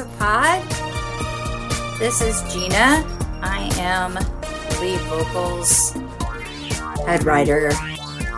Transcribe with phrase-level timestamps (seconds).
[0.00, 1.98] Axopod.
[1.98, 3.04] This is Gina.
[3.42, 4.14] I am
[4.80, 5.92] lead vocals,
[7.06, 7.72] head writer,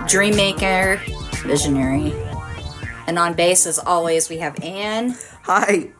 [0.08, 1.00] dream maker,
[1.44, 2.12] visionary,
[3.06, 5.14] and on bass, as always, we have Anne.
[5.42, 5.90] Hi.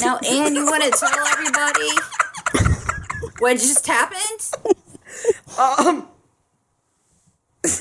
[0.00, 1.88] Now, Anne, you want to tell everybody
[3.38, 4.50] what just happened?
[5.58, 6.08] Um,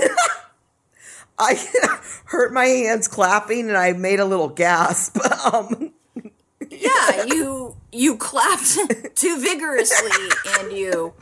[1.37, 5.17] I hurt my hands clapping and I made a little gasp.
[5.53, 5.93] Um,
[6.71, 8.77] Yeah, you you clapped
[9.15, 10.29] too vigorously
[10.59, 11.13] and you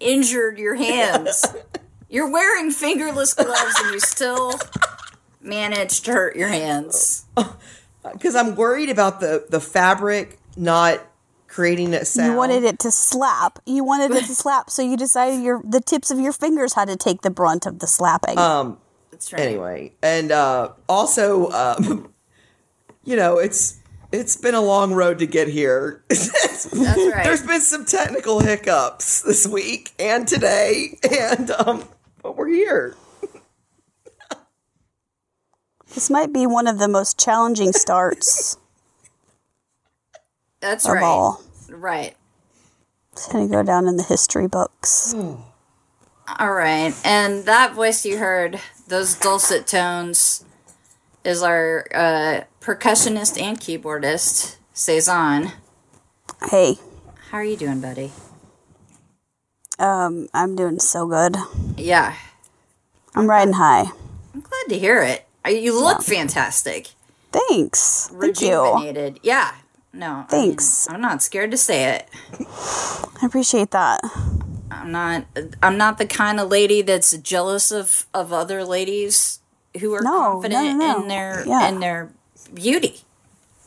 [0.00, 1.44] injured your hands.
[2.08, 4.58] You're wearing fingerless gloves and you still
[5.40, 7.26] managed to hurt your hands.
[8.12, 11.00] because I'm worried about the the fabric not
[11.46, 12.32] creating a sound.
[12.32, 13.58] You wanted it to slap.
[13.66, 16.88] You wanted it to slap, so you decided your the tips of your fingers had
[16.88, 18.38] to take the brunt of the slapping.
[18.38, 18.78] Um.
[19.18, 19.42] That's right.
[19.42, 22.12] Anyway, and uh, also, um,
[23.02, 23.80] you know, it's
[24.12, 26.02] it's been a long road to get here.
[26.08, 27.24] That's right.
[27.24, 31.84] There's been some technical hiccups this week and today, and um,
[32.22, 32.94] but we're here.
[35.94, 38.56] this might be one of the most challenging starts
[40.60, 41.02] That's of right.
[41.02, 41.42] all.
[41.68, 42.14] Right.
[43.12, 45.12] It's going to go down in the history books.
[45.14, 46.94] All right.
[47.04, 50.44] And that voice you heard, those dulcet tones,
[51.28, 55.52] is our uh, percussionist and keyboardist, Cezanne.
[56.50, 56.76] Hey,
[57.30, 58.12] How are you doing, buddy?
[59.78, 61.36] um, I'm doing so good.
[61.76, 62.14] Yeah.
[63.14, 63.90] I'm riding high.
[64.34, 65.26] I'm glad to hear it.
[65.46, 66.88] Uh, You look fantastic.
[67.30, 68.08] Thanks.
[68.08, 68.60] Thank you.
[68.62, 69.20] Rejuvenated.
[69.22, 69.54] Yeah.
[69.92, 70.06] No.
[70.06, 70.88] I mean, Thanks.
[70.88, 72.08] I'm not scared to say it.
[73.22, 74.00] I appreciate that.
[74.70, 75.24] I'm not
[75.62, 79.37] I'm not the kind of lady that's jealous of of other ladies
[79.80, 81.02] who are No, confident no, no.
[81.02, 81.68] in their Yeah.
[81.68, 82.10] in their
[82.54, 83.00] beauty.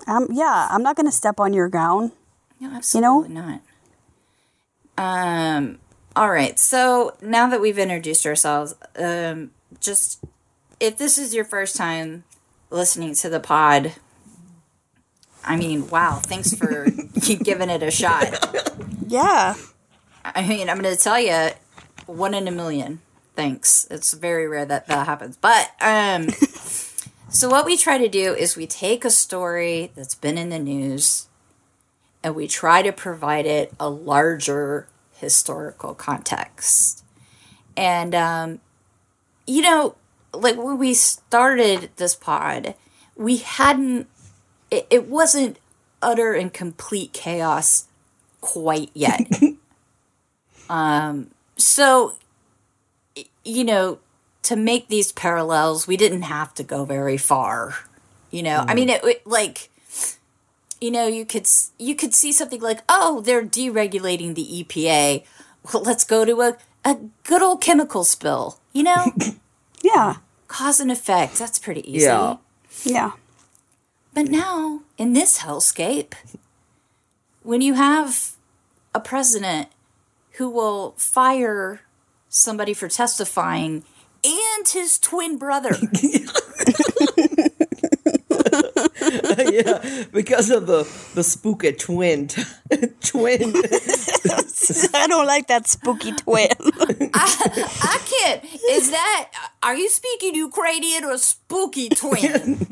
[0.07, 2.11] Um, yeah, I'm not going to step on your gown.
[2.59, 3.61] No, absolutely not.
[4.97, 5.79] Um.
[6.15, 6.59] All right.
[6.59, 10.23] So now that we've introduced ourselves, um, just
[10.79, 12.23] if this is your first time
[12.69, 13.93] listening to the pod,
[15.45, 16.19] I mean, wow!
[16.23, 16.87] Thanks for
[17.43, 18.27] giving it a shot.
[19.07, 19.55] Yeah.
[20.23, 21.49] I mean, I'm going to tell you,
[22.05, 22.99] one in a million.
[23.35, 23.87] Thanks.
[23.89, 25.37] It's very rare that that happens.
[25.37, 26.29] But um,
[27.29, 30.59] so what we try to do is we take a story that's been in the
[30.59, 31.27] news,
[32.23, 37.03] and we try to provide it a larger historical context.
[37.77, 38.59] And um,
[39.47, 39.95] you know,
[40.33, 42.75] like when we started this pod,
[43.15, 44.07] we hadn't.
[44.69, 45.57] It, it wasn't
[46.01, 47.87] utter and complete chaos
[48.41, 49.29] quite yet.
[50.69, 52.15] um, so,
[53.43, 53.99] you know,
[54.43, 57.75] to make these parallels, we didn't have to go very far.
[58.31, 58.75] You know, I mm.
[58.75, 59.69] mean, it, it like,
[60.79, 61.47] you know, you could
[61.77, 65.23] you could see something like, oh, they're deregulating the EPA.
[65.71, 68.59] Well, let's go to a a good old chemical spill.
[68.73, 69.11] You know,
[69.83, 70.17] Yeah.
[70.47, 71.35] cause and effect.
[71.35, 72.05] That's pretty easy.
[72.05, 72.37] Yeah.
[72.83, 73.11] Yeah.
[74.13, 76.13] But now, in this hellscape,
[77.43, 78.33] when you have
[78.93, 79.69] a president
[80.33, 81.81] who will fire
[82.31, 83.83] somebody for testifying
[84.23, 85.75] and his twin brother,
[89.01, 92.27] yeah, because of the the spooky twin
[93.01, 93.53] twin.
[94.93, 96.49] I don't like that spooky twin.
[97.13, 98.43] I can't.
[98.69, 99.31] Is that,
[99.63, 102.67] are you speaking Ukrainian or spooky twin?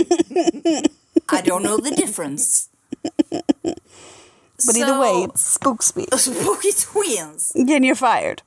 [1.29, 2.69] I don't know the difference.
[3.31, 6.13] But either way, it's spook speak.
[6.13, 7.51] spooky twins.
[7.55, 8.43] Then you're fired.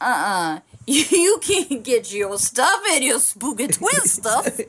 [0.86, 4.60] you can get your stuff and your spooky twin stuff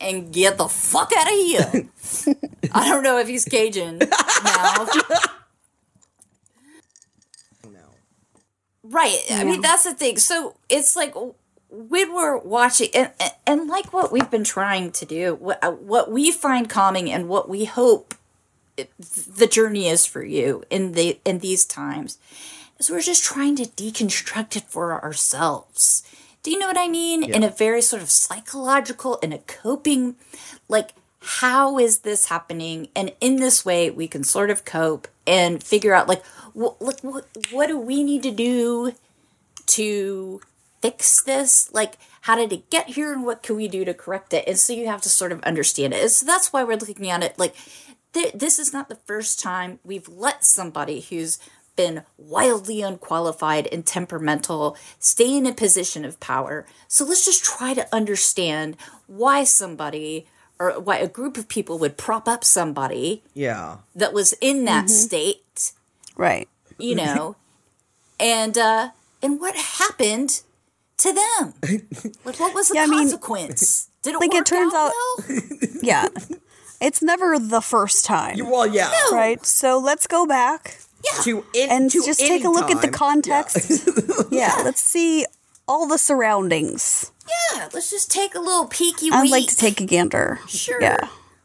[0.00, 1.88] and get the fuck out of here.
[2.72, 3.98] I don't know if he's Cajun
[4.44, 4.86] now.
[8.86, 9.18] Right.
[9.30, 10.18] I mean, that's the thing.
[10.18, 11.14] So it's like
[11.70, 15.70] when we're watching, and, and- and like what we've been trying to do, what, uh,
[15.72, 18.14] what we find calming and what we hope
[18.76, 22.18] the journey is for you in the in these times
[22.78, 26.02] is we're just trying to deconstruct it for ourselves.
[26.42, 27.22] Do you know what I mean?
[27.24, 30.16] In a very sort of psychological, in a coping,
[30.68, 30.90] like
[31.20, 32.88] how is this happening?
[32.94, 37.00] And in this way, we can sort of cope and figure out like what like
[37.00, 38.92] what what do we need to do
[39.66, 40.40] to
[40.82, 41.72] fix this?
[41.72, 44.44] Like, how did it get here and what can we do to correct it?
[44.46, 46.02] And so you have to sort of understand it.
[46.02, 47.54] And so that's why we're looking at it like
[48.12, 51.38] th- this is not the first time we've let somebody who's
[51.76, 56.66] been wildly unqualified and temperamental, stay in a position of power.
[56.88, 58.76] So let's just try to understand
[59.06, 60.26] why somebody
[60.60, 63.78] or why a group of people would prop up somebody Yeah.
[63.94, 65.72] that was in that state,
[66.16, 66.48] Right.
[66.78, 67.34] you know,
[68.20, 68.90] and uh
[69.22, 70.42] and what happened
[70.98, 71.54] to them?
[72.24, 73.88] Like what was the Yeah, I mean, consequence?
[74.02, 74.92] Did it like, it work turns out, out-
[75.28, 75.38] well?
[75.82, 76.08] Yeah.
[76.80, 78.36] it's never the first time.
[78.48, 78.92] Well, yeah.
[79.10, 79.44] Right.
[79.44, 80.78] So let's go back
[81.22, 83.88] To in, and to just any take a look at the context.
[84.30, 84.62] Yeah.
[84.64, 85.26] Let's see
[85.68, 87.12] all the surroundings.
[87.54, 89.30] Yeah, let's just take a little peeky I'd week.
[89.30, 90.40] like to take a gander.
[90.48, 90.80] Sure.
[90.80, 90.96] Yeah.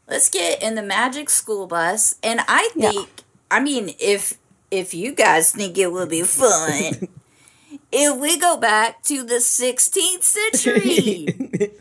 [0.08, 2.16] Let's get in the magic school bus.
[2.22, 2.90] And I Yeah.
[2.90, 3.08] think
[3.50, 4.34] I mean if
[4.70, 7.08] if you guys think it would be fun
[7.92, 11.28] if we go back to the 16th century.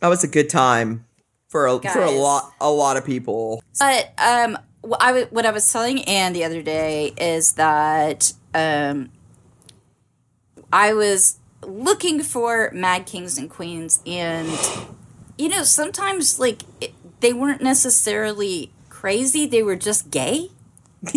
[0.00, 1.06] That was a good time
[1.48, 3.62] for a for a lot a lot of people.
[3.78, 8.32] but um wh- I w- what I was telling Anne the other day is that
[8.54, 9.10] um
[10.72, 14.48] I was looking for mad kings and queens and
[15.38, 20.48] you know sometimes like it, they weren't necessarily crazy they were just gay.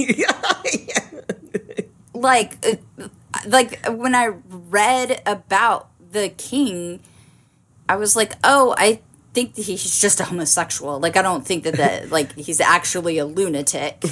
[2.13, 3.07] Like uh,
[3.48, 7.00] like when i read about the king
[7.88, 9.00] i was like oh i
[9.39, 13.18] think that he's just a homosexual like i don't think that that like he's actually
[13.18, 13.94] a lunatic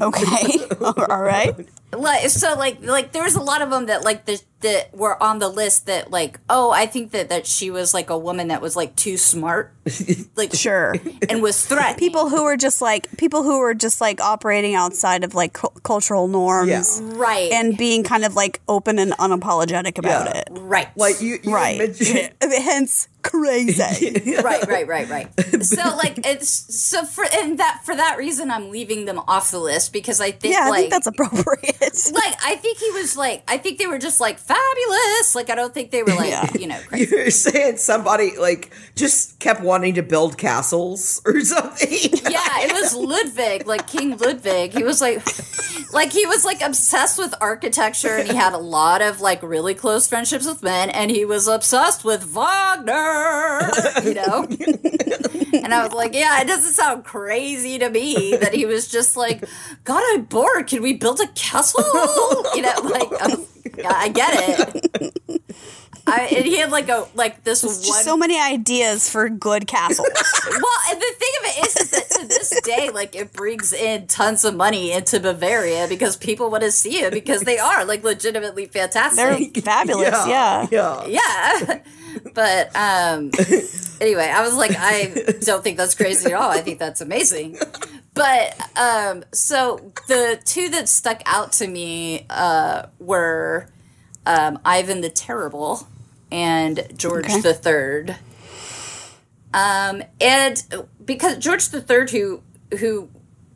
[0.00, 0.58] Okay.
[0.80, 1.54] all right.
[1.92, 5.20] like so like like there was a lot of them that like the, that were
[5.22, 8.48] on the list that like oh i think that that she was like a woman
[8.48, 9.72] that was like too smart
[10.36, 10.94] like Sure.
[11.28, 15.22] and was threatening People who were just like people who were just like operating outside
[15.24, 17.10] of like cu- cultural norms Yeah.
[17.14, 20.40] right and being kind of like open and unapologetic about Yeah.
[20.40, 20.48] it.
[20.52, 21.78] right Like you, you Right.
[21.78, 24.32] mentioned- Hence crazy.
[24.42, 25.64] right, right, right, right.
[25.64, 29.58] So like it's so for and that for that reason I'm leaving them off the
[29.58, 32.10] list because I think yeah, I like think that's appropriate.
[32.14, 35.34] like I think he was like I think they were just like fabulous.
[35.34, 36.48] Like I don't think they were like Yeah.
[36.58, 37.14] you know crazy.
[37.14, 41.88] You're saying somebody like just kept wanting to build castles or something.
[41.90, 44.72] Yeah, it was Ludwig, like King Ludwig.
[44.72, 45.22] He was like
[45.92, 49.74] like he was like obsessed with architecture and he had a lot of like really
[49.74, 53.11] close friendships with men and he was obsessed with Wagner,
[54.04, 54.46] you know?
[55.54, 59.16] And I was like, yeah, it doesn't sound crazy to me that he was just
[59.16, 59.44] like,
[59.84, 60.66] God, I'm bored.
[60.66, 61.84] Can we build a castle?
[62.54, 63.10] You know, like,
[63.78, 64.91] yeah, I get it.
[66.06, 69.66] I, and he had like a like this one Just so many ideas for good
[69.66, 70.08] castles.
[70.50, 73.72] well, and the thing of it is, is that to this day, like it brings
[73.72, 77.84] in tons of money into Bavaria because people want to see it because they are
[77.84, 79.16] like legitimately fantastic.
[79.16, 79.64] They're fantastic.
[79.64, 80.26] fabulous.
[80.26, 80.66] Yeah.
[80.70, 81.06] yeah.
[81.06, 81.82] yeah.
[82.34, 83.30] But um
[84.00, 86.50] anyway, I was like, I don't think that's crazy at all.
[86.50, 87.56] I think that's amazing.
[88.12, 93.68] But um so the two that stuck out to me uh were
[94.26, 95.86] um Ivan the Terrible
[96.30, 97.40] and George Okay.
[97.40, 98.16] the Third.
[99.54, 100.62] Um and
[101.04, 102.42] because George the Third who
[102.78, 103.08] who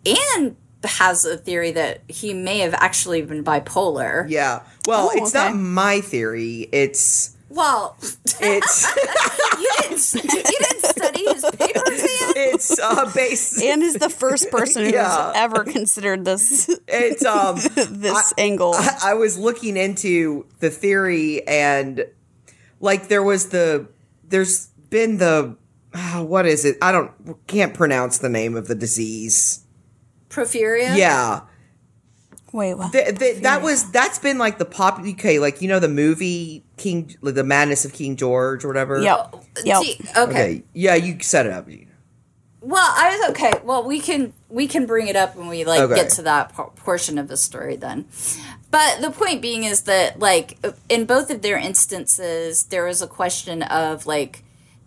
[0.04, 4.28] Anne has a theory that he may have actually been bipolar.
[4.28, 4.62] Yeah.
[4.86, 5.48] Well, Oh, it's okay.
[5.48, 6.68] not my theory.
[6.70, 7.96] It's Well,
[8.40, 8.94] it's
[9.58, 12.32] you didn't you didn't study his papers, Anne?
[12.36, 15.32] it's uh based Anne is the first person who's Yeah.
[15.34, 17.56] ever considered this it's um
[17.90, 18.74] this angle.
[18.74, 22.04] I, I was looking into the theory and
[22.80, 23.88] like there was the
[24.28, 25.56] there's been the
[25.94, 26.76] ah, what is it?
[26.82, 27.10] I don't
[27.46, 29.64] can't pronounce the name of the disease.
[30.28, 30.94] Porphyria.
[30.96, 31.40] Yeah.
[32.56, 32.90] Wait, what?
[32.90, 36.64] Th- th- that was that's been like the pop okay like you know the movie
[36.78, 38.98] King like the Madness of King George or whatever.
[38.98, 39.30] Yep.
[39.34, 39.82] Oh, yep.
[39.82, 40.20] See, okay.
[40.22, 40.62] Okay.
[40.72, 41.68] Yeah, you set it up.
[42.62, 43.52] Well, I was okay.
[43.62, 45.96] Well, we can we can bring it up when we like Okay.
[45.96, 48.06] get to that por- portion of the story then.
[48.70, 50.56] But the point being is that like
[50.88, 54.44] in both of their instances, there was a question of like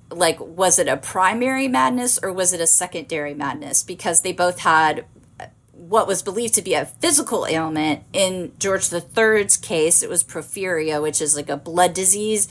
[0.09, 4.61] like was it a primary madness or was it a secondary madness because they both
[4.61, 5.05] had
[5.89, 8.03] what was believed to be a physical ailment.
[8.13, 12.47] In George III's case, it was porphyria, which is like a blood disease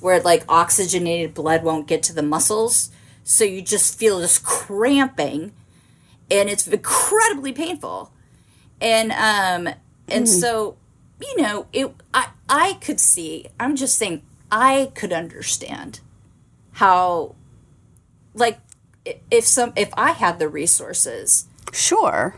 [0.00, 2.90] where like oxygenated blood won't get to the muscles.
[3.22, 5.52] So you just feel this cramping
[6.28, 8.12] and it's incredibly painful.
[8.80, 9.74] And um
[10.08, 10.76] and so
[11.20, 16.00] you know, it I I could see, I'm just saying I could understand
[16.72, 17.36] how
[18.34, 18.58] like
[19.30, 22.34] if some if I had the resources Sure.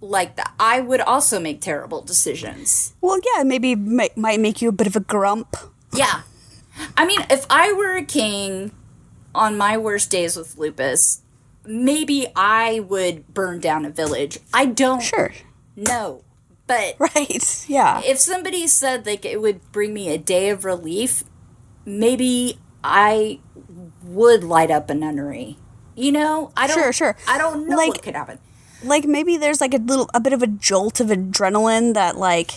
[0.00, 2.94] Like that, I would also make terrible decisions.
[3.00, 5.56] Well, yeah, maybe might, might make you a bit of a grump.
[5.92, 6.22] Yeah.
[6.96, 8.72] I mean, if I were a king
[9.34, 11.22] on my worst days with lupus,
[11.64, 14.38] maybe I would burn down a village.
[14.54, 15.32] I don't Sure.
[15.76, 16.22] know.
[16.66, 17.64] But Right.
[17.68, 18.00] Yeah.
[18.04, 21.24] if somebody said like it would bring me a day of relief,
[21.84, 23.40] maybe I
[24.04, 25.56] would light up a nunnery.
[25.96, 26.78] You know, I don't.
[26.78, 27.16] Sure, sure.
[27.26, 28.38] I don't know Like- what could happen.
[28.84, 32.52] Like maybe there's like a little a bit of a jolt of adrenaline that like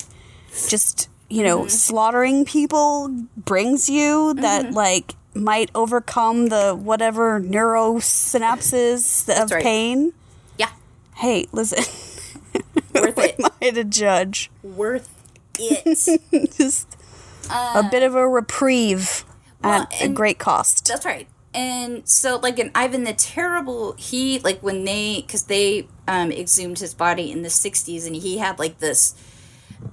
[0.67, 1.69] just you know Mm-hmm.
[1.69, 4.75] slaughtering people brings you that Mm-hmm.
[4.75, 9.63] like might overcome the whatever neurosynapses of right.
[9.63, 10.13] pain
[10.57, 10.69] Yeah,
[11.15, 11.83] hey listen
[12.93, 13.35] worth it.
[13.39, 15.09] am i to judge worth
[15.57, 16.51] it.
[16.57, 16.87] just
[17.49, 19.23] a bit of a reprieve
[19.63, 21.27] well, at a great cost That's right.
[21.53, 26.79] And so, like in Ivan the Terrible, he like when they because they um, exhumed
[26.79, 29.15] his body in the '60s, and he had like this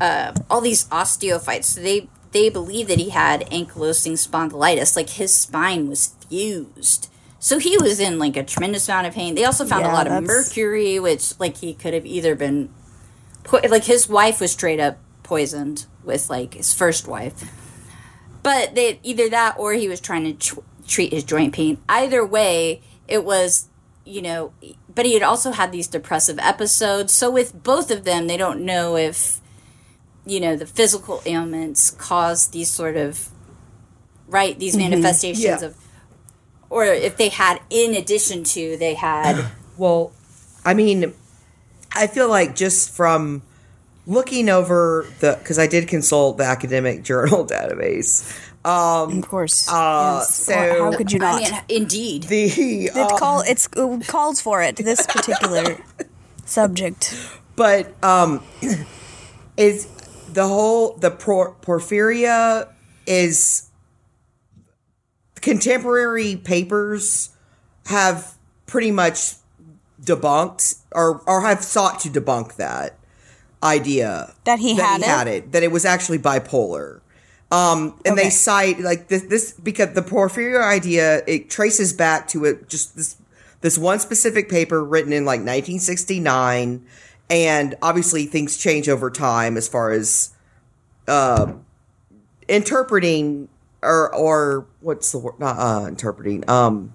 [0.01, 1.65] uh, all these osteophytes.
[1.65, 7.11] So they they believe that he had ankylosing spondylitis, like his spine was fused.
[7.41, 9.35] So he was in like a tremendous amount of pain.
[9.35, 12.71] They also found a Yeah, lot of mercury, which like he could have either been
[13.45, 17.45] po- like his wife was straight up poisoned with like his first wife
[18.43, 21.79] but they either that or he was trying to treat his joint pain.
[21.89, 23.69] Either way, it was
[24.05, 24.53] you know.
[24.93, 27.13] But he had also had these depressive episodes.
[27.13, 29.41] So with both of them, they don't know if
[30.27, 33.29] you know the physical ailments cause these sort of
[34.27, 34.91] right these mm-hmm.
[34.91, 35.69] manifestations Yeah.
[35.69, 35.77] of,
[36.69, 40.13] or if they had in addition to they had Well,
[40.65, 41.15] I mean,
[41.95, 43.43] I feel like just from
[44.07, 48.37] looking over the because I did consult the academic journal database.
[48.69, 50.35] Of course uh, yes.
[50.35, 52.23] so- how could you not I mean, indeed.
[52.25, 52.45] The
[52.87, 55.79] it uh, call it's it calls for it this particular
[56.45, 57.17] subject
[57.57, 58.43] but um,
[59.57, 59.87] is
[60.33, 62.69] the whole the por- porphyria
[63.07, 63.69] is
[65.41, 67.31] contemporary papers
[67.87, 68.35] have
[68.67, 69.35] pretty much
[70.03, 72.97] debunked or or have sought to debunk that
[73.63, 75.09] idea That he had he it?
[75.09, 77.01] had it that it was actually bipolar
[77.51, 78.25] um and Okay.
[78.25, 82.95] they cite like this this because the porphyria idea it traces back to it just
[82.97, 83.17] this
[83.63, 86.85] this one specific paper written in like 1969
[87.31, 90.31] and obviously things change over time as far as
[91.09, 91.53] uh
[92.49, 93.49] interpreting
[93.83, 96.93] or or what's the word not uh interpreting um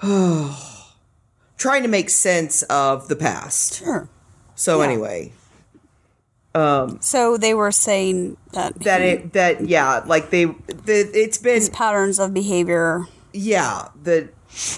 [1.58, 4.08] trying to make sense of the past sure
[4.54, 4.86] so Yeah.
[4.88, 5.32] anyway
[6.54, 12.18] So they were saying that, that it that yeah like they the, it's been patterns
[12.18, 13.06] of behavior.
[13.32, 14.28] yeah the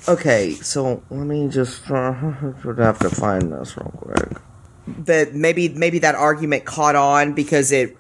[0.08, 2.14] okay so let me just uh,
[2.64, 4.38] would have to find this real quick.
[4.86, 7.96] That maybe maybe that argument caught on because it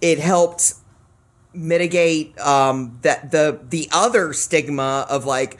[0.00, 0.74] it helped
[1.52, 5.58] mitigate um that the the other stigma of like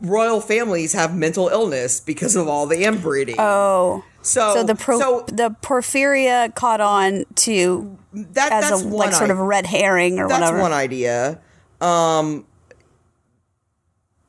[0.00, 3.36] royal families have mental illness because of all the inbreeding.
[3.38, 8.86] Oh, so so the pro- so the porphyria caught on to that as that's a
[8.88, 10.40] like sort i- of a red herring or whatever.
[10.40, 10.62] that's whatever.
[10.62, 11.40] one idea.
[11.80, 12.46] Um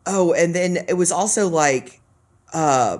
[0.05, 1.99] Oh, and then it was also like
[2.53, 2.99] uh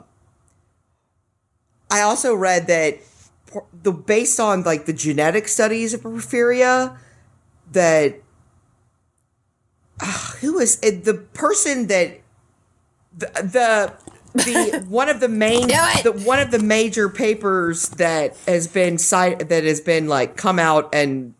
[1.90, 3.00] I also read that
[3.48, 6.98] por- the based on like the genetic studies of porphyria
[7.72, 8.16] that
[10.02, 10.06] uh,
[10.42, 12.20] who is it, the person that
[13.18, 13.94] the the
[14.34, 19.50] the one of the main the one of the major papers that has been cite
[19.50, 21.34] that has been like come out and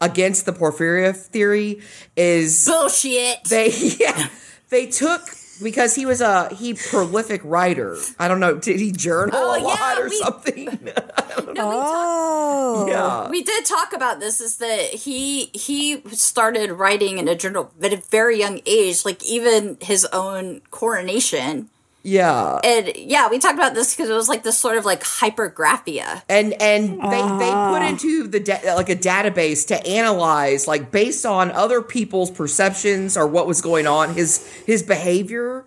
[0.00, 1.80] against the porphyria theory
[2.16, 3.44] is Bullshit.
[3.48, 4.28] they yeah
[4.70, 5.22] they took
[5.62, 7.96] because he was a he prolific writer.
[8.18, 8.56] I don't know.
[8.56, 10.64] Did he journal Oh, a lot or we- something?
[10.66, 13.28] no, we talked oh, yeah.
[13.30, 14.40] We did talk about this.
[14.40, 19.24] Is that he he started writing in a journal at a very young age, like
[19.24, 21.70] even his own coronation.
[22.06, 22.60] Yeah.
[22.62, 26.22] And yeah, we talked about this because it was like this sort of like hypergraphia.
[26.28, 31.24] and and they they put into the da- like a database to analyze like based
[31.24, 35.64] on other people's perceptions or what was going on his his behavior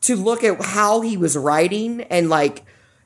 [0.00, 2.64] to look at how he was writing and like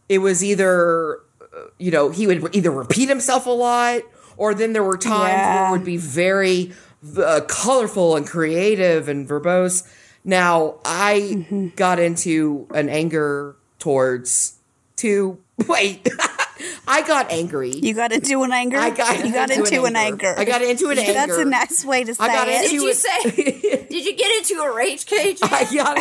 [0.09, 4.01] it was either uh, you know he would either repeat himself a lot
[4.39, 6.73] or then there were times where it would be very
[7.19, 9.87] uh, colorful and creative and verbose
[10.25, 14.59] now i got into an anger towards
[14.97, 15.39] to
[15.69, 16.09] wait
[16.87, 18.77] i got angry you got into an anger.
[18.79, 20.27] I got you got into into, an an anger.
[20.29, 20.41] anger.
[20.41, 21.13] I got into an anger.
[21.13, 22.63] That's a nice way to say I got it.
[22.63, 23.23] Did you it- say?
[23.91, 25.39] did you get into a rage cage?
[25.43, 25.99] i got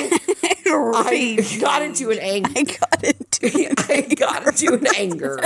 [0.67, 1.59] I Rage.
[1.59, 3.73] got into an anger I got into.
[3.91, 5.39] I got into an anger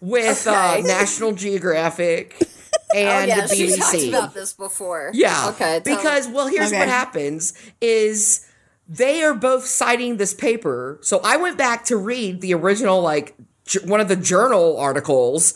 [0.00, 2.38] with uh, National Geographic
[2.94, 5.10] Oh and yeah, the she talked about this before.
[5.14, 5.48] Yeah.
[5.50, 5.80] Okay.
[5.80, 6.78] tell- Because well, here's Okay.
[6.78, 8.46] what happens is
[8.88, 10.98] they are both citing this paper.
[11.02, 13.34] So I went back to read the original like
[13.66, 15.54] j- one of the journal articles,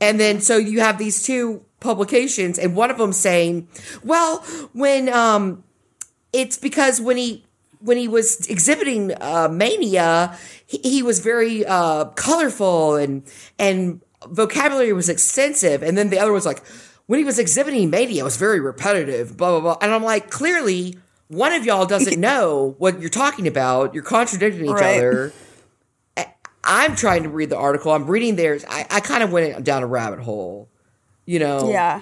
[0.00, 3.68] and then so you have these two publications, and one of them saying,
[4.02, 4.38] "Well,
[4.72, 5.62] when um,
[6.32, 7.44] it's because when he
[7.80, 13.22] when he was exhibiting uh, mania, he, he was very uh, colorful and
[13.60, 14.00] and
[14.30, 15.82] vocabulary was extensive.
[15.82, 16.62] And then the other was like,
[17.06, 19.36] when he was exhibiting mania, it was very repetitive.
[19.36, 19.78] Blah blah blah.
[19.82, 23.94] And I'm like, clearly, one of y'all doesn't know what you're talking about.
[23.94, 24.98] You're contradicting each Right.
[24.98, 25.32] other.
[26.66, 27.92] I'm trying to read the article.
[27.92, 28.64] I'm reading theirs.
[28.66, 30.70] I, I kind of went down a rabbit hole,
[31.26, 31.68] you know.
[31.70, 32.00] Yeah.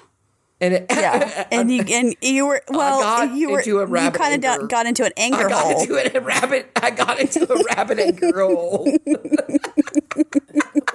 [0.61, 3.25] And it, Yeah, and you and you were well.
[3.35, 5.81] you were you kind of got into an anger I got hole.
[5.83, 6.71] into a rabbit.
[6.81, 8.87] I got into a rabbit anger hole.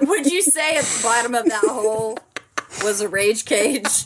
[0.00, 2.18] Would you say at the bottom of that hole
[2.82, 4.04] was a rage cage?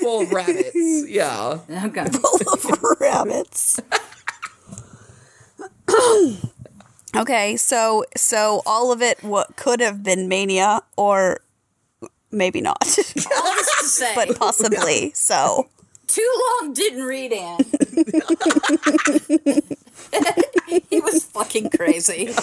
[0.00, 0.74] full of rabbits.
[1.08, 1.58] Yeah.
[1.70, 2.04] Okay.
[2.06, 3.80] full of rabbits.
[7.16, 11.40] okay, so so all of it what could have been mania or
[12.30, 15.68] maybe not, All this to say, but possibly so.
[16.06, 17.58] too long didn't read Anne.
[20.90, 22.26] he was fucking crazy.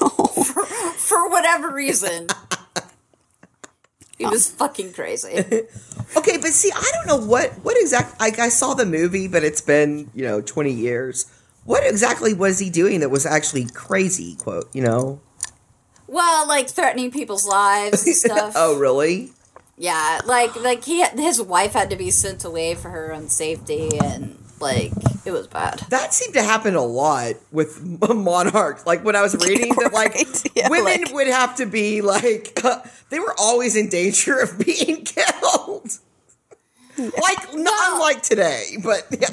[0.00, 2.28] for, for whatever reason.
[4.18, 5.38] He was fucking crazy.
[6.16, 8.16] Okay, but see, I don't know what what exactly.
[8.20, 11.30] Like, I saw the movie, but it's been you know twenty years.
[11.64, 14.36] What exactly was he doing that was actually crazy?
[14.36, 15.20] Quote, you know.
[16.06, 18.54] Well, like threatening people's lives and stuff.
[18.56, 19.30] Oh, really?
[19.78, 23.98] Yeah, like like he his wife had to be sent away for her own safety,
[24.02, 24.92] and like
[25.24, 25.80] it was bad.
[25.90, 27.82] That seemed to happen a lot with
[28.14, 28.86] monarchs.
[28.86, 32.00] Like when I was reading that, like Right, yeah, women like- would have to be
[32.02, 32.58] like
[33.10, 35.90] they were always in danger of being killed.
[36.98, 39.28] Like not unlike today, but yeah.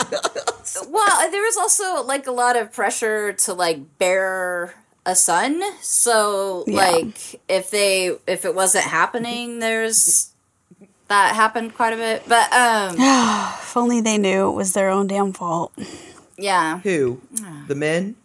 [0.88, 4.74] Well, there was also like a lot of pressure to like bear
[5.06, 5.62] a son.
[5.82, 6.76] So Yeah.
[6.82, 10.32] like if they if it wasn't happening, there's
[11.10, 12.24] that happened quite a bit.
[12.28, 12.96] But um
[13.62, 15.72] If only they knew it was their own damn fault.
[16.38, 16.80] yeah.
[16.80, 17.22] Who?
[17.68, 18.16] The men?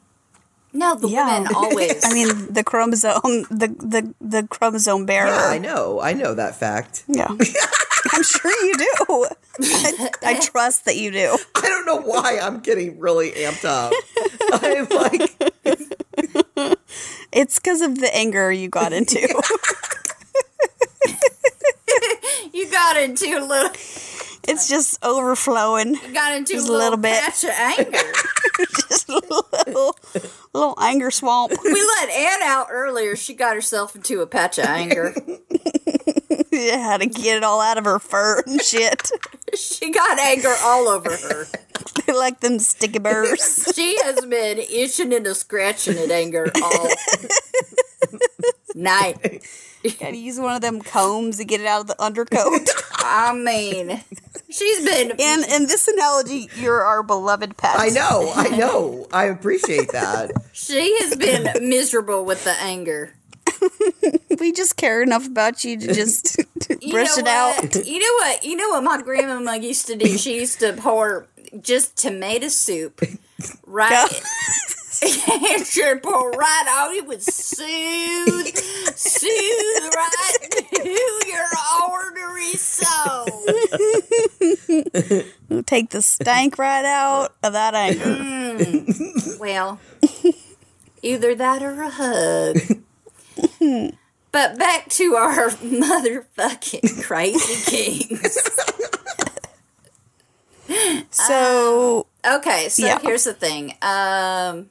[0.75, 1.27] No, the Yeah.
[1.41, 2.01] women always.
[2.05, 5.29] I mean, the chromosome, the the the chromosome bearer.
[5.29, 6.01] Yeah, I know.
[6.01, 7.05] I know that fact.
[7.09, 7.29] Yeah.
[8.13, 9.27] I'm sure you do.
[9.63, 11.37] I, I trust that you do.
[11.55, 13.93] I don't know why I'm getting really amped up.
[14.53, 16.77] I'm like,
[17.33, 19.21] It's because of the anger you got into.
[22.63, 23.71] You got into a little
[24.49, 25.95] it's just overflowing.
[25.95, 27.21] you got into Just a little, little bit.
[27.23, 27.99] patch of anger.
[28.89, 29.97] Just a little,
[30.53, 31.53] little anger swamp.
[31.65, 33.15] we let Anne out earlier.
[33.17, 35.15] She got herself into a patch of anger.
[36.51, 39.11] You had to get it all out of her fur and shit.
[39.57, 41.47] she got anger all over her.
[42.07, 43.73] they like them sticky burrs.
[43.75, 46.89] She has been itching and scratching at anger all
[48.75, 49.47] night.
[50.01, 52.69] Gotta use one of them combs to get it out of the undercoat.
[52.99, 54.01] I mean,
[54.49, 55.13] she's been.
[55.19, 57.77] And in this analogy, you're our beloved pet.
[57.79, 59.09] I know, I know.
[59.13, 60.31] I appreciate that.
[60.53, 63.15] She has been miserable with the anger.
[64.41, 66.39] We just care enough about you to just
[66.81, 67.87] You brush know it out.
[67.87, 68.43] You know what?
[68.45, 70.19] You know what my grandmama used to do?
[70.19, 71.29] She used to pour
[71.61, 73.03] just tomato soup
[73.67, 74.23] right.
[75.03, 76.93] And she'd pour right out.
[76.95, 78.57] It would soothe,
[78.97, 80.37] soothe right
[80.75, 80.89] to
[81.27, 81.49] your
[81.83, 83.45] artery soul.
[85.67, 88.85] Take the stank right out of that anger.
[89.41, 89.81] Well,
[91.03, 92.59] either that or a hug.
[94.31, 98.39] But back to our motherfucking crazy kings.
[101.11, 102.99] So Okay, so Yeah.
[103.01, 103.75] here's the thing.
[103.83, 104.71] Um,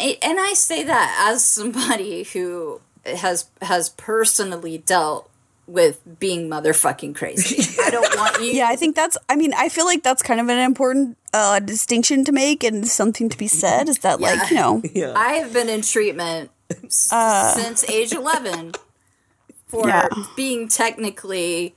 [0.00, 5.30] and I say that as somebody who has has personally dealt
[5.66, 7.62] with being motherfucking crazy.
[7.82, 8.52] I don't want you.
[8.52, 9.16] yeah, I think that's.
[9.28, 12.86] I mean, I feel like that's kind of an important uh, distinction to make and
[12.86, 13.88] something to be said.
[13.88, 14.82] Is that like you know?
[14.94, 15.12] Yeah.
[15.16, 16.50] I have been in treatment
[16.84, 17.10] s-
[17.56, 18.72] since age 11
[19.66, 20.08] for Yeah.
[20.36, 21.74] being technically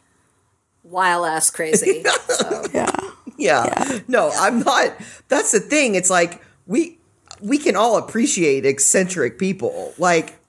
[0.83, 2.03] wild ass crazy.
[2.27, 2.91] So, Yeah.
[3.37, 3.99] yeah.
[4.07, 4.93] No, I'm not.
[5.29, 5.95] That's the thing.
[5.95, 6.98] It's like we
[7.41, 9.93] we can all appreciate eccentric people.
[9.97, 10.39] Like,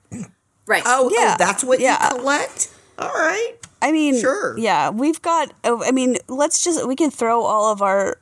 [0.66, 0.82] right.
[0.86, 1.32] oh, oh Yeah.
[1.34, 2.12] oh that's what Yeah.
[2.14, 2.68] you collect.
[2.98, 3.52] All right.
[3.82, 4.58] I mean, Sure.
[4.58, 5.52] Yeah, we've got.
[5.64, 8.18] oh, I mean, let's just we can throw all of our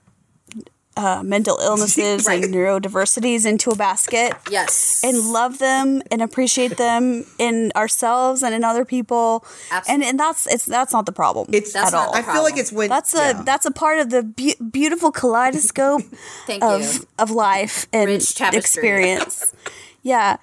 [0.98, 2.42] uh, mental illnesses Right.
[2.44, 5.00] and neurodiversities into a basket yes.
[5.04, 9.44] and love them and appreciate them in ourselves and in other people.
[9.88, 11.46] And and that's it's that's not the problem.
[11.52, 12.12] It's That's at not all.
[12.12, 13.42] the I feel like it's when That's a yeah.
[13.44, 16.02] that's a part of the beau- beautiful kaleidoscope
[16.46, 17.06] Thank of you.
[17.18, 19.54] of life and experience.
[20.02, 20.36] yeah,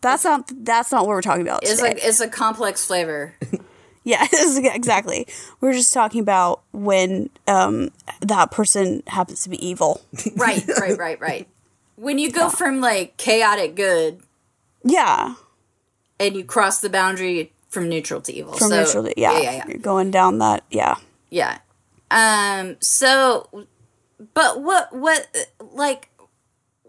[0.00, 1.62] That's not that's not what we're talking about.
[1.62, 1.82] It's today.
[1.94, 3.34] like it's a complex flavor.
[4.12, 4.26] Yeah,
[4.74, 5.26] exactly.
[5.60, 7.90] We're just talking about when um,
[8.20, 10.00] that person happens to be evil.
[10.36, 11.48] right, right, right, right.
[11.96, 14.20] When you go from like chaotic good
[14.82, 15.34] Yeah,
[16.18, 18.54] and you cross the boundary from neutral to evil.
[18.54, 19.64] from so, neutral to- yeah, yeah, yeah, yeah.
[19.68, 20.64] You're going down that.
[20.70, 20.94] Yeah,
[21.28, 21.58] Yeah.
[22.10, 23.66] Um so
[24.32, 25.26] but what what
[25.72, 26.08] like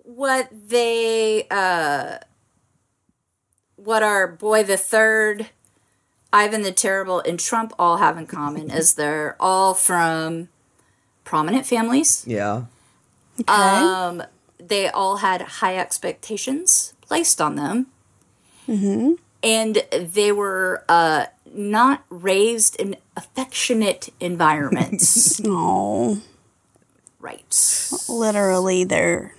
[0.03, 2.19] what they uh
[3.75, 5.49] what our boy the third
[6.31, 10.49] Ivan the Terrible and Trump all have in common is they're all from
[11.23, 12.23] prominent families.
[12.27, 12.63] Yeah.
[13.39, 13.51] okay.
[13.51, 14.23] Um
[14.57, 17.87] they all had high expectations placed on them.
[18.67, 19.13] Mm-hmm.
[19.41, 25.39] And they were uh not raised in affectionate environments.
[25.43, 26.19] no.
[27.19, 27.91] Right.
[28.07, 29.31] literally, they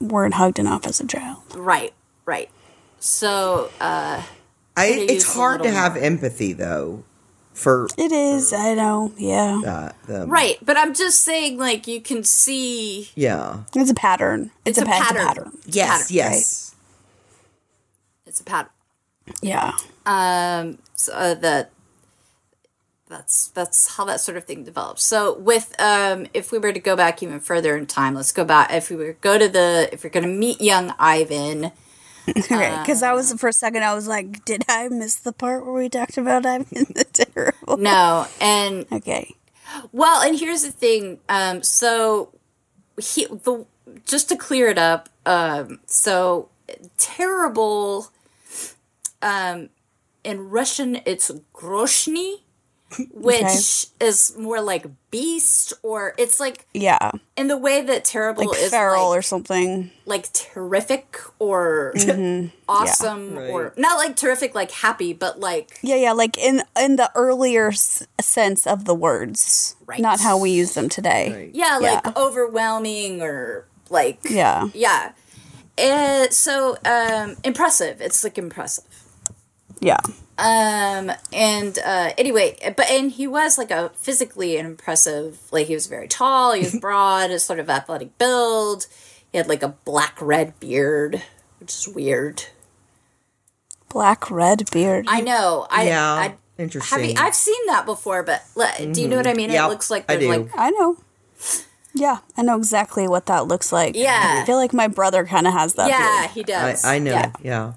[0.00, 1.42] weren't hugged enough as a child.
[1.54, 1.92] Right.
[2.24, 2.50] Right.
[3.00, 4.22] So, uh,
[4.76, 6.02] I, it's hard to little have more.
[6.04, 7.04] empathy though
[7.52, 8.52] for It is.
[8.52, 9.12] I know.
[9.16, 10.56] Yeah, uh, right.
[10.60, 13.60] But I'm just saying, like, you can see Yeah.
[13.74, 14.50] it's a pattern.
[14.64, 15.26] It's, It's a, a pa- it's a pattern.
[15.44, 15.58] pattern.
[15.66, 15.88] Yes.
[16.02, 16.74] pattern, yes.
[18.26, 18.70] it's a pattern.
[19.40, 19.72] Yeah.
[20.04, 21.68] Um, so uh, the
[23.08, 25.04] that's that's how that sort of thing develops.
[25.04, 28.44] So with um, if we were to go back even further in time, let's go
[28.44, 28.72] back.
[28.72, 31.70] If we were to go to the if we're going to meet young Ivan,
[32.36, 35.64] Okay, because I was for a second, I was like, did I miss the part
[35.64, 37.76] where we talked about I'm in the terrible?
[37.76, 39.34] no, and Okay.
[39.92, 41.18] Well, and here's the thing.
[41.28, 42.30] Um, so
[43.00, 43.66] he the
[44.06, 45.08] just to clear it up.
[45.26, 46.48] Um, so
[46.96, 48.10] terrible.
[49.20, 49.70] Um,
[50.22, 52.40] in Russian, it's groshny,
[53.12, 54.06] which Okay.
[54.08, 58.70] is more like beast, or it's like Yeah, in the way that terrible like is
[58.70, 59.90] feral like, or something.
[60.06, 61.94] like terrific or
[62.68, 63.50] awesome, Right.
[63.50, 67.68] or not like terrific, like happy, but like Yeah, yeah, like in in the earlier
[67.68, 70.00] s- sense of the words, Right.
[70.00, 71.32] not how we use them today.
[71.32, 71.50] Right.
[71.54, 72.12] yeah, like Yeah.
[72.16, 74.68] overwhelming or like Yeah.
[74.74, 75.12] Yeah.
[75.76, 78.00] And so um impressive.
[78.00, 78.84] It's like impressive.
[79.80, 79.98] Yeah.
[80.36, 85.74] Um and uh anyway, but and he was like a physically an impressive like he
[85.74, 88.86] was very tall, he was broad, a sort of athletic build.
[89.30, 91.22] He had like a black red beard,
[91.60, 92.44] which is weird.
[93.88, 95.06] Black red beard.
[95.08, 95.66] I know.
[95.70, 96.12] I Yeah.
[96.14, 97.10] I have Interesting.
[97.10, 99.50] you, I've seen that before, but le- do you know what I mean?
[99.50, 100.28] Yep, it looks like I do.
[100.28, 100.96] like I know.
[101.94, 103.94] Yeah, I know exactly what that looks like.
[103.96, 104.40] Yeah.
[104.42, 105.88] I feel like my brother kind of has that.
[105.88, 106.30] Yeah, beard.
[106.32, 106.84] he I, does.
[106.84, 107.12] I know.
[107.40, 107.72] Yeah.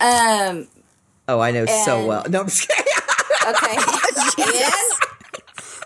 [0.00, 0.50] Yeah.
[0.50, 0.68] Um
[1.30, 2.24] Oh, I know so well.
[2.28, 2.92] No, I'm just kidding.
[3.50, 3.76] okay.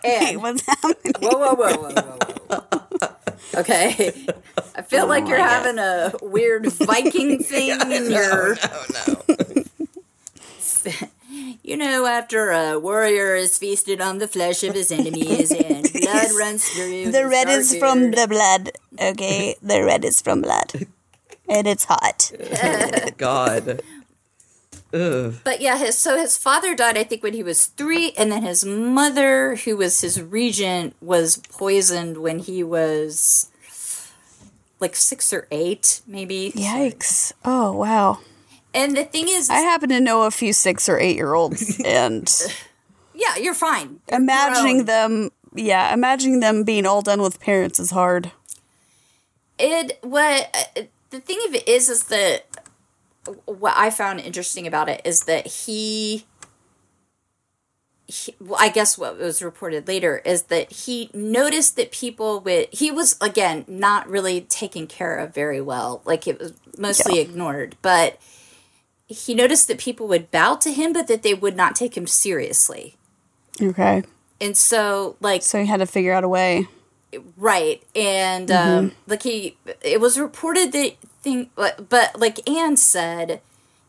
[0.05, 1.13] and, Wait, and what's happening?
[1.21, 3.61] Whoa, whoa, whoa, whoa, whoa, whoa.
[3.61, 4.27] Okay.
[4.75, 5.49] I feel oh like you're God.
[5.51, 8.57] having a weird Viking thing in your.
[8.57, 9.65] Oh no.
[11.63, 16.33] You know, after a warrior is feasted on the flesh of his enemies and blood
[16.39, 18.71] runs through The red is from the blood.
[18.99, 20.73] Okay, the red is from blood,
[21.49, 22.33] and it's hot.
[23.19, 23.83] God.
[24.95, 25.35] Ugh.
[25.43, 28.43] But yeah, his, so his father died, I think, when he was three, and then
[28.43, 33.51] his mother, who was his regent, was poisoned when he was
[34.79, 36.53] like six or eight, maybe.
[36.55, 37.33] Yikes!
[37.45, 38.21] Oh wow.
[38.73, 41.81] And the thing is, I happen to know a few six or eight year olds,
[41.85, 42.33] and
[43.15, 44.01] yeah, you're fine.
[44.09, 44.87] You're imagining grown.
[44.87, 48.31] them, yeah, imagining them being all done with parents is hard.
[49.59, 52.47] it what uh, the thing of it is is that
[53.47, 56.25] what I found interesting about it is that he,
[58.07, 62.69] he well, I guess what was reported later is that he noticed that people with
[62.71, 66.03] he was again not really taken care of very well.
[66.05, 67.77] Like it was mostly ignored.
[67.83, 68.19] But
[69.07, 72.07] he noticed that people would bow to him but that they would not take him
[72.07, 72.97] seriously.
[73.61, 74.03] Okay,
[74.41, 76.67] and so like so he had to figure out a way.
[77.37, 77.83] Right.
[77.95, 83.41] And um like he it was reported that thing but, but like Anne said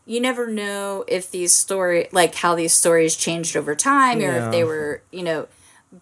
[0.04, 4.46] you never know if these story like how these stories changed over time or Yeah.
[4.46, 5.48] if they were, you know,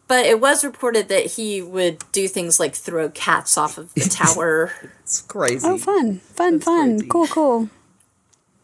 [0.08, 4.00] but it was reported that he would do things like throw cats off of the
[4.10, 4.72] tower.
[5.02, 5.66] It's crazy.
[5.66, 7.06] Oh, fun, fun, fun, crazy.
[7.08, 7.68] cool, cool.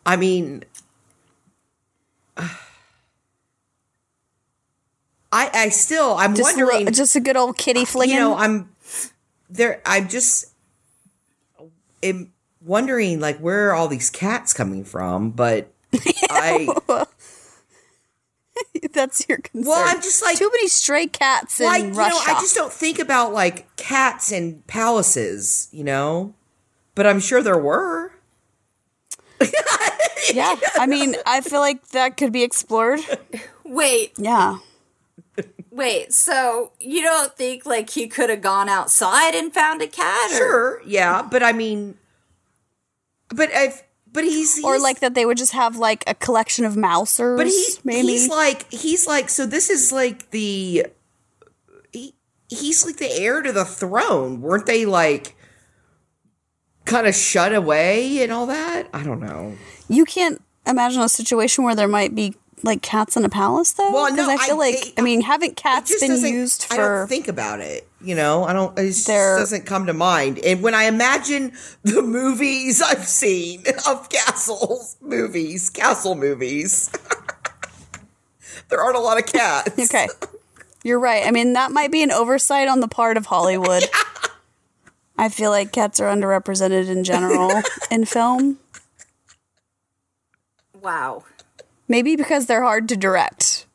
[0.05, 0.65] I mean,
[5.33, 6.87] I I still I'm Just, wondering.
[6.87, 8.17] li- just a good old kitty flinging.
[8.17, 8.71] you know, I'm
[9.49, 9.81] there.
[9.87, 10.47] I'm just
[12.03, 15.31] am wondering like where are all these cats coming from?
[15.31, 15.73] But
[16.31, 16.69] I
[18.93, 19.69] That's your concern.
[19.71, 22.11] well, I'm just like too many stray cats in like you Russia.
[22.27, 26.35] know I just don't think about like cats and palaces, you know.
[26.95, 28.13] But I'm sure there were.
[30.35, 33.01] Yeah, I mean, I feel like that could be explored.
[33.65, 34.59] Wait, Yeah.
[35.71, 36.13] wait.
[36.13, 40.31] So you don't think like he could have gone outside and found a cat?
[40.31, 41.97] or- Sure, yeah, but I mean,
[43.35, 46.65] but if but he's, he's Or like that they would just have like a collection
[46.65, 47.37] of mousers.
[47.37, 48.09] but he maybe.
[48.09, 50.87] he's like he's like so this is like the
[51.93, 52.15] he,
[52.49, 54.41] he's like the heir to the throne.
[54.41, 55.37] Weren't they like
[56.85, 58.89] kind of shut away and all that?
[58.93, 59.55] I don't know.
[59.89, 63.91] you can't imagine a situation where there might be like cats in a palace though.
[63.93, 66.99] Well, no, I feel I- like it- I mean, haven't cats been used I for?
[67.01, 67.87] don't think about it.
[68.03, 68.79] You know, I don't.
[68.79, 70.39] It just They're- doesn't come to mind.
[70.39, 76.91] And when I imagine the movies I've seen of castles movies, castle movies,
[78.71, 79.79] there aren't a lot of cats.
[79.79, 80.09] okay,
[80.83, 81.27] you're right.
[81.27, 83.85] I mean, that might be an oversight on the part of Hollywood.
[85.19, 87.51] I feel like cats are underrepresented in general
[87.91, 88.59] in film.
[90.81, 91.25] Wow.
[91.89, 93.67] Maybe because they're hard to direct.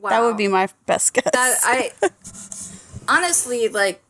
[0.00, 0.10] Wow.
[0.10, 1.30] That would be my best guess.
[1.32, 1.92] that I
[3.10, 4.02] honestly like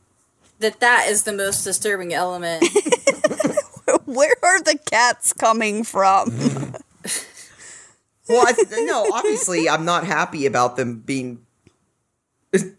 [0.60, 2.62] that that is the most disturbing element.
[4.04, 6.74] Where are the cats coming from?
[8.28, 11.44] Well, I, no, obviously, I'm not happy about them being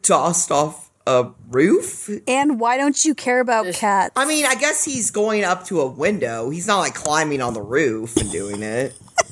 [0.01, 2.09] tossed off a roof.
[2.27, 4.13] and why don't you care about cats?
[4.15, 6.49] I mean, I guess he's going up to a window.
[6.49, 8.93] He's not like climbing on the roof and doing it.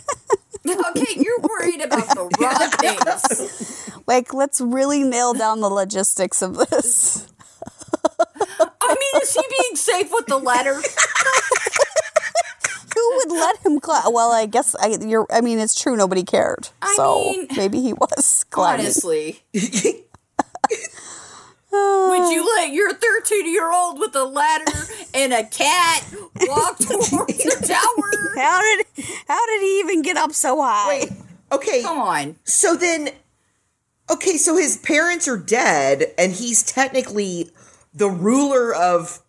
[0.68, 3.90] okay, you're worried about the wrong things.
[4.08, 7.28] like, let's really nail down the logistics of this.
[8.82, 10.76] I mean, is he being safe with the ladder?
[12.96, 14.12] Who would let him climb?
[14.12, 15.28] Well, I guess I, you're.
[15.32, 15.96] I mean, it's true.
[15.96, 16.70] Nobody cared.
[16.82, 18.86] I so mean, maybe he was climbing.
[18.86, 19.44] Honestly.
[21.72, 24.72] Would you let your 13 year old with a ladder
[25.14, 26.04] and a cat
[26.42, 28.09] walk towards the tower?
[28.40, 30.88] How did How did he even get up so high?
[30.88, 31.12] Wait,
[31.52, 31.82] okay.
[31.82, 32.36] Come on.
[32.44, 33.10] So then,
[34.10, 37.52] okay, so his parents are dead, and he's technically
[37.94, 39.22] the ruler of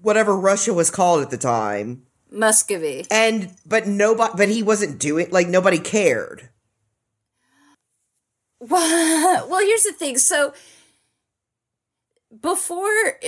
[0.00, 2.02] whatever Russia was called at the time.
[2.30, 3.06] Muscovy.
[3.10, 6.48] And but nobody, but he wasn't doing like nobody cared.
[8.60, 10.18] Well, well, here's the thing.
[10.18, 10.52] So
[12.40, 13.18] before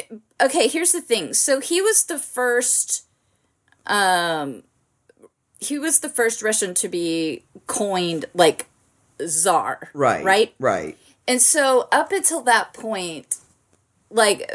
[0.41, 1.35] okay, here's the thing.
[1.35, 3.07] So he was the first
[3.87, 4.63] um
[5.63, 8.67] he was the first Russian to be coined like
[9.27, 9.91] czar.
[9.95, 10.25] Right.
[10.25, 10.55] Right?
[10.59, 10.99] Right.
[11.27, 13.37] And so up until that point,
[14.11, 14.51] like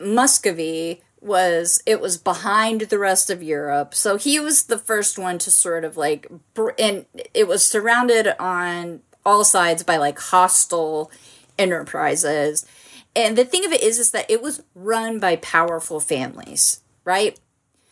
[0.00, 3.94] Muscovy was it was behind the rest of Europe.
[3.94, 8.34] So he was the first one to sort of like br- and it was surrounded
[8.40, 11.10] on all sides by like hostile
[11.58, 12.66] enterprises.
[13.14, 17.38] And the thing of it is is that it was run by powerful families, right?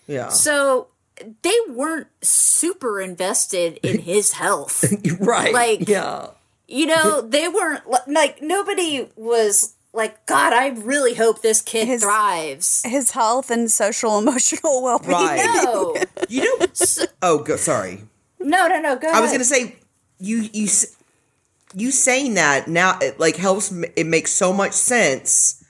[0.08, 0.28] Yeah.
[0.28, 0.88] So
[1.42, 4.84] they weren't super invested in his health
[5.20, 5.52] right.
[5.52, 6.28] like- yeah.
[6.68, 12.02] you know they weren't like nobody was like god i really hope this kid His-
[12.02, 15.10] thrives His health and social emotional well being.
[15.12, 15.62] Right.
[15.64, 15.96] no
[16.28, 16.66] You know.
[16.72, 18.02] so, oh, go, sorry.
[18.38, 19.76] no no no go ahead I was gonna say
[20.18, 20.68] you you
[21.74, 23.72] you saying that now it like helps.
[23.94, 25.64] It makes so much sense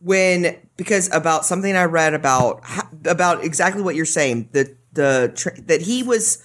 [0.00, 2.62] when because about something I read about
[3.06, 4.50] about exactly what you're saying.
[4.52, 6.42] The the tr that he was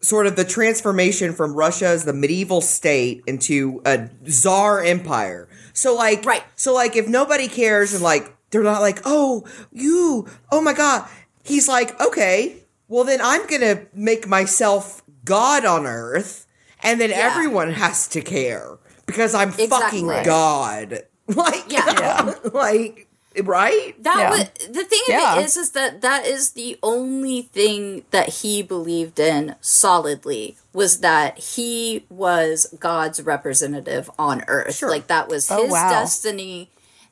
[0.00, 5.48] sort of the transformation from Russia as the medieval state into a czar empire.
[5.72, 6.42] So like Right.
[6.56, 11.08] So like if nobody cares and like they're not like, "Oh, you, oh my god."
[11.42, 12.56] He's like, "Okay,
[12.88, 16.46] well then I'm going to make myself god on earth
[16.82, 17.30] and then Yeah.
[17.30, 22.34] everyone has to care because I'm fucking god." Like Yeah.
[22.52, 23.08] like
[23.44, 23.94] right?
[24.02, 24.30] that Yeah.
[24.30, 25.32] was the thing Yeah.
[25.34, 30.56] of it is is that that is the only thing that he believed in solidly
[30.72, 34.90] was that he was god's representative on earth Sure.
[34.90, 35.90] like that was Oh, his wow.
[35.90, 36.70] destiny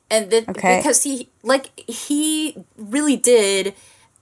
[0.09, 0.77] and the, Okay.
[0.77, 3.73] because he like he really did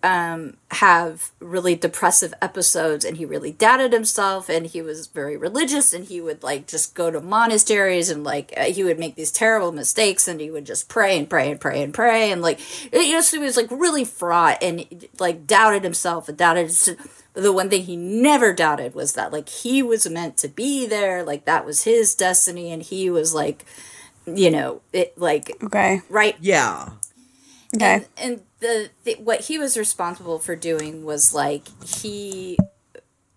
[0.02, 5.92] um have really depressive episodes and he really doubted himself and he was very religious
[5.92, 9.32] and he would like just go to monasteries and like uh, he would make these
[9.32, 12.60] terrible mistakes and he would just pray and pray and pray and pray and like
[12.94, 16.96] you know so he was like really fraught and like doubted himself and doubted his,
[17.34, 21.24] the one thing he never doubted was that like he was meant to be there
[21.24, 23.66] like that was his destiny and he was like
[24.26, 26.02] you know it like Okay.
[26.10, 26.92] right Yeah.
[27.76, 27.96] Okay.
[27.96, 32.58] and, and the, the what he was responsible for doing was like he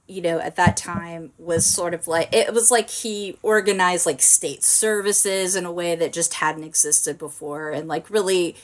[0.09, 4.21] you know at that time was sort of like it was like he organized like
[4.21, 8.57] state services in a way that just hadn't existed before and like really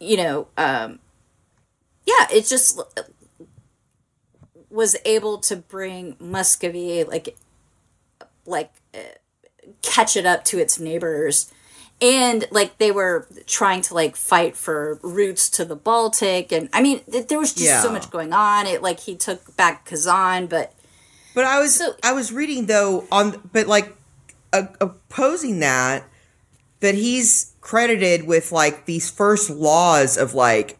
[0.00, 0.98] you know um
[2.04, 2.80] yeah it just
[4.70, 7.36] was able to bring Muscovy like
[8.44, 8.98] like uh,
[9.82, 11.51] catch it up to its neighbors
[12.02, 16.82] and like they were trying to like fight for routes to the Baltic and I
[16.82, 20.48] mean th- there was just so much going on it like he took back Kazan
[20.48, 20.74] but
[21.34, 23.96] But I was So- I was reading though on but like
[24.52, 26.04] uh, opposing that
[26.80, 30.78] that he's credited with like these first laws of like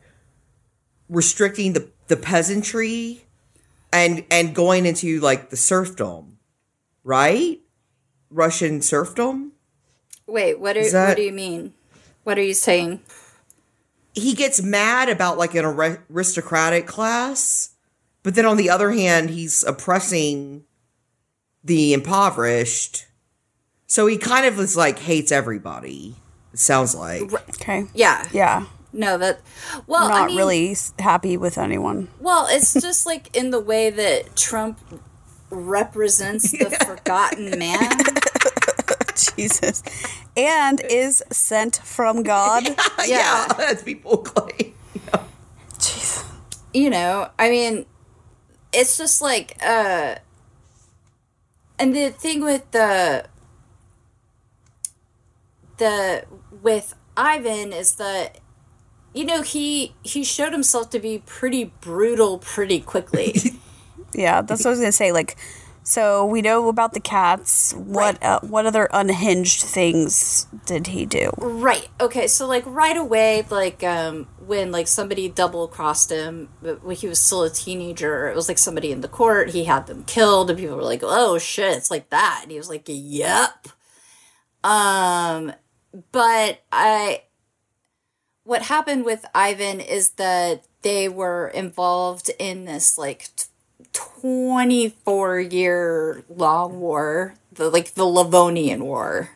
[1.09, 3.25] restricting the the peasantry
[3.93, 6.39] and and going into like the serfdom,
[7.05, 7.61] right?
[8.31, 9.52] Russian serfdom.
[10.27, 11.73] Wait what, are, that- what do you mean
[12.25, 13.01] what are you saying
[14.15, 17.71] He gets mad about like an aristocratic class,
[18.23, 20.65] but then on the other hand, he's oppressing
[21.65, 23.07] the impoverished.
[23.87, 26.15] So he kind of is like hates everybody.
[26.53, 27.33] It sounds like.
[27.61, 27.87] Okay.
[27.95, 28.67] yeah Yeah.
[28.93, 29.41] no that
[29.87, 32.09] well Not I mean, really happy with anyone.
[32.21, 34.79] Well, it's just like in the way that Trump
[35.51, 37.91] represents the forgotten man.
[39.37, 39.83] Jesus.
[40.37, 42.65] And is sent from God.
[43.07, 43.47] Yeah.
[43.59, 44.75] as people claim.
[45.75, 46.25] Jeez.
[46.73, 47.87] You know, I mean,
[48.73, 50.17] it's just like, uh,
[51.79, 53.27] and the thing with the,
[55.79, 56.25] the,
[56.63, 58.39] with Ivan is that,
[59.13, 63.35] you know, he, he showed himself to be pretty brutal pretty quickly.
[64.15, 65.11] Yeah, that's what I was gonna say.
[65.11, 65.37] Like,
[65.85, 67.73] so we know about the cats.
[67.75, 71.31] What uh, what other unhinged things did he do?
[71.39, 71.89] Right.
[72.01, 72.29] Okay.
[72.29, 77.09] So like right away, like um, when like somebody double crossed him but when he
[77.09, 79.51] was still a teenager, it was like somebody in the court.
[79.51, 82.59] He had them killed, and people were like, "Oh shit, it's like that." And he
[82.59, 83.69] was like, "Yep."
[84.63, 85.53] Um,
[86.13, 87.23] but I,
[88.45, 93.29] what happened with Ivan is that they were involved in this like.
[93.93, 99.31] 24 year long war the like the livonian war.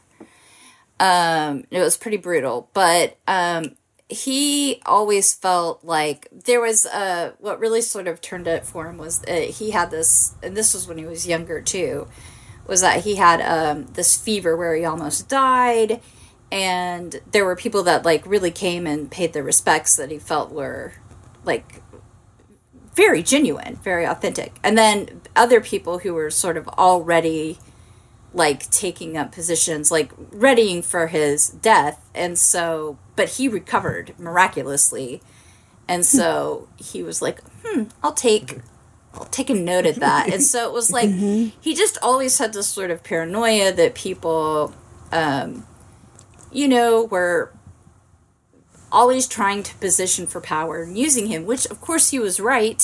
[0.99, 3.77] Um it was pretty brutal but um
[4.09, 8.99] he always felt like there was uh what really sort of turned it for him
[8.99, 12.07] was that he had this and this was when he was younger too
[12.67, 16.01] was that he had um this fever where he almost died
[16.53, 20.53] and there were people that like really came and paid the respects that he felt
[20.53, 20.93] were
[21.45, 21.83] like
[22.97, 24.57] very genuine very authentic.
[24.65, 27.59] And then other people who were sort of already
[28.35, 32.05] like taking up positions like readying for his death.
[32.15, 35.21] And so but he recovered miraculously.
[35.87, 38.59] And so he was like hmm i'll take
[39.15, 40.33] i'll take a note of that.
[40.33, 41.11] And so it was like
[41.61, 44.75] he just always had this sort of paranoia that people
[45.13, 45.67] um
[46.51, 47.53] you know were
[48.97, 52.83] always trying to position for power and using him which of course he was right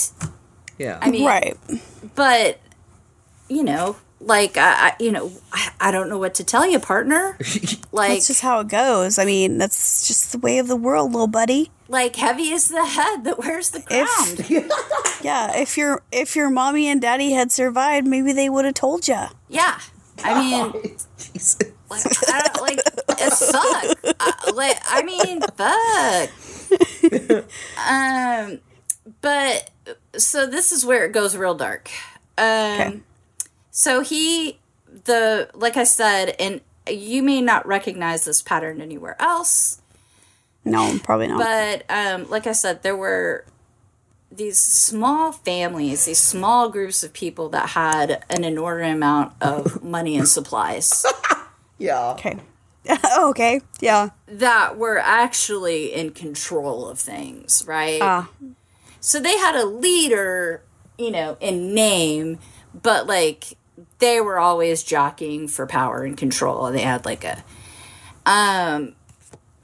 [0.78, 0.98] Yeah.
[1.00, 1.56] i mean Right.
[2.14, 2.60] but
[3.48, 6.78] you know like i, I you know I, I don't know what to tell you
[6.78, 7.36] partner
[7.92, 9.18] like That's just how it goes.
[9.18, 11.70] I mean, that's just the way of the world, little buddy.
[11.88, 14.06] like heavy is the head that wears the crown
[14.38, 18.74] If yeah, if your if your mommy and daddy had survived, maybe they would have
[18.74, 19.22] told you.
[19.48, 19.78] yeah
[20.24, 20.72] i mean
[21.18, 21.58] Jesus.
[21.90, 26.30] like, I don't, like it sucks I, like i mean fuck
[27.88, 28.60] um
[29.20, 29.70] but
[30.16, 31.90] so this is where it goes real dark
[32.38, 32.44] um
[32.80, 33.00] Okay.
[33.70, 34.58] so he
[35.04, 39.80] the like i said and you may not recognize this pattern anywhere else
[40.64, 41.38] No, probably not.
[41.38, 43.44] but um, like I said, there were
[44.34, 50.16] these small families, these small groups of people that had an inordinate amount of money
[50.16, 51.04] and supplies
[51.78, 52.12] Yeah.
[52.12, 52.38] okay.
[53.18, 53.60] okay.
[53.80, 54.10] Yeah.
[54.26, 58.00] that were actually in control of things, right?
[58.02, 58.28] Ah.
[59.00, 60.62] So they had a leader,
[60.98, 62.38] you know, in name,
[62.74, 63.56] but like
[63.98, 67.42] they were always jockeying for power and control, they had like a,
[68.26, 68.94] um,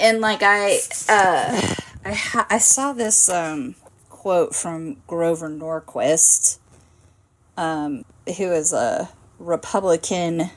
[0.01, 0.78] and like I,
[1.09, 1.74] uh,
[2.05, 3.74] I ha- I saw this um
[4.29, 6.59] quote from Grover Norquist,
[7.57, 8.05] um,
[8.37, 9.09] who is a
[9.39, 10.51] Republican,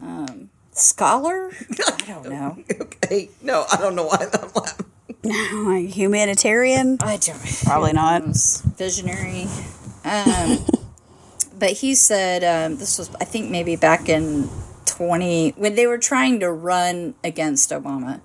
[0.00, 1.50] um, scholar.
[1.88, 2.64] I don't know.
[2.80, 3.30] Okay.
[3.42, 5.66] No, I don't know why I'm laughing.
[5.66, 6.98] Like humanitarian?
[7.00, 7.62] I don't.
[7.64, 8.22] Probably not.
[8.78, 9.48] visionary.
[10.04, 10.64] Um,
[11.58, 14.48] but he said um, this was, I think, maybe back in
[14.84, 18.20] twenty when they were trying to run against Obama.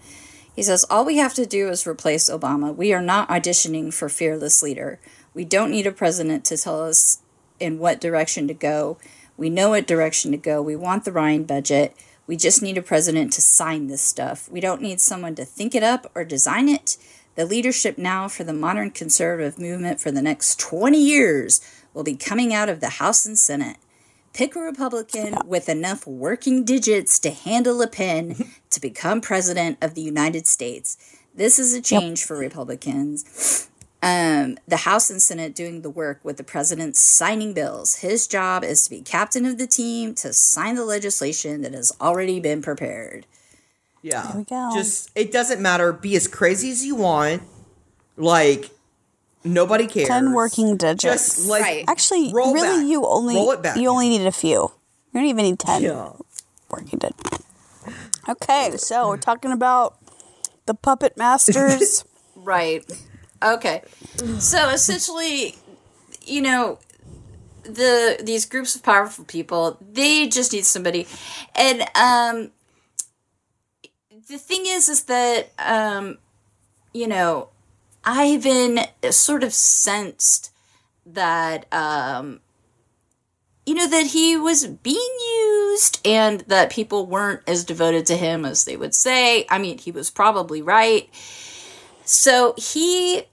[0.62, 2.72] He says all we have to do is replace Obama.
[2.76, 5.00] We are not auditioning for fearless leader.
[5.34, 7.24] We don't need a president to tell us
[7.60, 9.00] in what direction to go.
[9.38, 10.62] We know what direction to go.
[10.62, 11.96] We want the Ryan budget.
[12.28, 14.48] We just need a president to sign this stuff.
[14.52, 16.96] We don't need someone to think it up or design it.
[17.34, 21.60] The leadership now for the modern conservative movement for the next 20 years
[21.96, 23.78] will be coming out of the House and Senate.
[24.34, 28.36] Pick a Republican with enough working digits to handle a pen
[28.70, 30.98] to become president of the United States.
[31.36, 33.70] This is a change for Republicans.
[34.04, 37.98] Um, the House and Senate doing the work with the president signing bills.
[37.98, 41.92] His job is to be captain of the team to sign the legislation that has
[42.02, 43.28] already been prepared.
[44.02, 44.24] Yeah.
[44.24, 44.72] There we go.
[44.74, 45.94] Just it doesn't matter.
[45.94, 47.44] Be as crazy as you want.
[48.18, 48.72] Like
[49.44, 50.08] nobody cares.
[50.08, 51.02] Ten working digits.
[51.02, 51.86] Just like Right.
[51.88, 52.88] Actually, roll really, back.
[52.90, 53.78] you only roll it back.
[53.78, 54.72] you only need a few.
[55.14, 56.12] You don't even need ten Yeah.
[56.70, 57.46] working digits.
[58.30, 59.98] Okay, so we're talking about
[60.66, 62.06] the puppet masters.
[62.36, 62.84] Right.
[63.44, 63.84] Okay.
[64.40, 65.56] So essentially,
[66.26, 66.80] you know,
[67.64, 71.06] the these groups of powerful people, they just need somebody.
[71.56, 72.52] And um
[74.28, 76.18] the thing is is that um
[76.94, 77.50] you know,
[78.04, 78.80] Ivan
[79.10, 80.52] sort of sensed
[81.06, 82.40] that um
[83.66, 88.44] you know that he was being used and that people weren't as devoted to him
[88.44, 89.46] as they would say.
[89.50, 91.10] I mean, he was probably right.
[92.04, 93.24] So he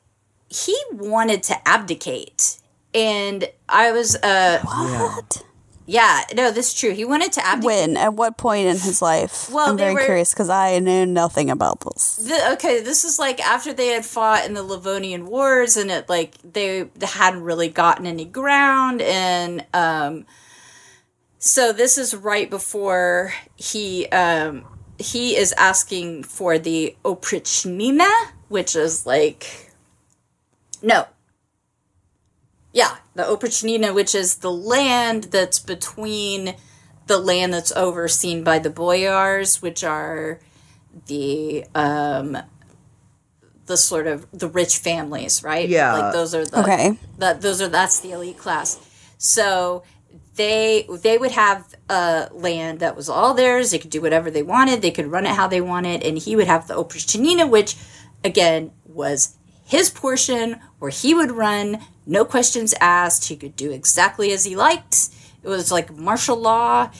[0.48, 2.58] he wanted to abdicate.
[2.94, 5.42] And I was uh what?
[5.42, 5.47] yeah,
[6.34, 6.92] no, this is true.
[6.92, 7.64] He wanted to abdicate.
[7.64, 7.96] When?
[7.96, 9.50] At what point in his life?
[9.50, 12.16] Well, I'm very were- curious because I knew nothing about this.
[12.16, 16.06] The, okay, this is like after they had fought in the Livonian Wars, and it
[16.06, 20.26] like they hadn't really gotten any ground, and um,
[21.38, 24.66] so this is right before he um
[24.98, 28.10] he is asking for the oprichnina,
[28.48, 29.72] which is like
[30.82, 31.06] no,
[32.72, 36.54] yeah, the oprichnina, which is the land that's between
[37.08, 40.38] the land that's overseen by the boyars, which are
[41.06, 42.38] the um
[43.66, 45.68] the sort of the rich families, right?
[45.68, 45.92] Yeah.
[45.94, 46.96] like those are the Okay.
[47.18, 48.78] that those are that's the elite class.
[49.18, 49.82] So
[50.36, 53.72] they they would have uh, land that was all theirs.
[53.72, 54.80] They could do whatever they wanted.
[54.80, 57.74] They could run it how they wanted, and he would have the Oprichnina, which
[58.22, 63.28] again was his portion, where he would run, no questions asked.
[63.28, 65.10] He could do exactly as he liked.
[65.42, 66.90] It was like martial law,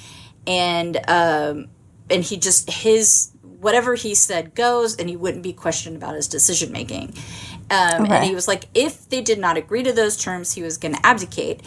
[0.46, 1.68] and um,
[2.10, 6.28] and he just his whatever he said goes, and he wouldn't be questioned about his
[6.28, 7.14] decision making.
[7.70, 10.78] Um, And he was like, if they did not agree to those terms, he was
[10.78, 11.62] going to abdicate.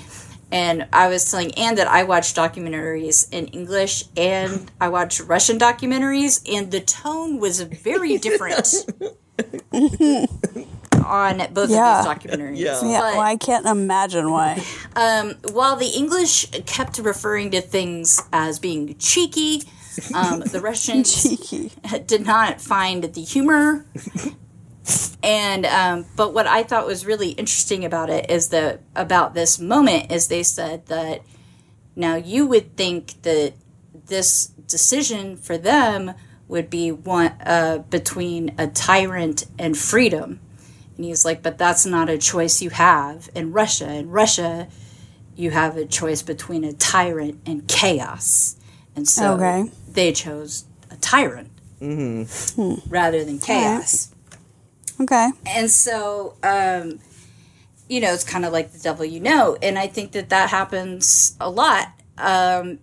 [0.51, 5.57] And I was telling Anne that I watch documentaries in English and I watch Russian
[5.57, 8.67] documentaries, and the tone was very different
[11.05, 11.99] on both Yeah.
[11.99, 12.57] of these documentaries.
[12.57, 12.81] Yeah.
[12.83, 14.63] Yeah, But- well, I can't imagine why.
[14.95, 19.63] um, while the English kept referring to things as being cheeky,
[20.13, 21.71] um, the Russians Cheeky.
[22.05, 23.85] did not find the humor.
[25.23, 29.59] And um, but what I thought was really interesting about it is that about this
[29.59, 31.21] moment is they said that
[31.95, 33.53] now you would think that
[34.07, 36.13] this decision for them
[36.47, 40.39] would be one uh, between a tyrant and freedom.
[41.01, 43.91] And he's like, but that's not a choice you have in Russia.
[43.91, 44.67] In Russia,
[45.35, 48.55] you have a choice between a tyrant and chaos.
[48.95, 49.71] And so Okay.
[49.89, 51.49] they chose a tyrant
[52.87, 54.11] rather than chaos.
[54.99, 55.31] Okay.
[55.47, 56.99] And so, um,
[57.89, 59.57] you know, it's kind of like the devil you know.
[59.59, 61.87] And I think that that happens a lot.
[62.19, 62.77] Um,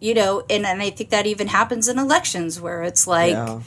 [0.00, 3.60] you know, and, and I think that even happens in elections where it's like, Yeah.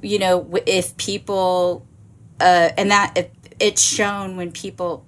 [0.00, 1.86] you know, if people,
[2.40, 5.04] uh, and that it, it's shown when people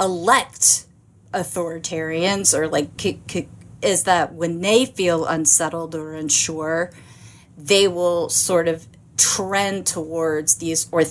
[0.00, 0.86] elect
[1.32, 3.48] authoritarians or like c- c-
[3.82, 6.92] is that when they feel unsettled or unsure,
[7.58, 8.86] they will sort of
[9.16, 11.02] trend towards these or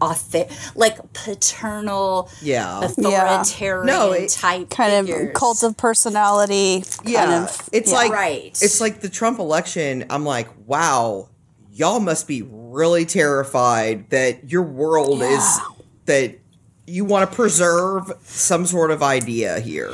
[0.00, 0.44] author
[0.74, 2.80] like paternal Yeah.
[2.84, 5.28] authoritarian No, it- type Kind figures.
[5.28, 6.82] of cult of personality.
[6.82, 7.44] Kind Yeah.
[7.44, 7.68] of.
[7.72, 7.96] it's yeah.
[7.96, 8.58] like Right.
[8.60, 10.04] It's like the Trump election.
[10.10, 11.28] I'm like, wow,
[11.72, 12.42] y'all must be
[12.72, 15.60] really terrified that your world is
[16.06, 16.38] that
[16.86, 19.92] you want to preserve some sort of idea here.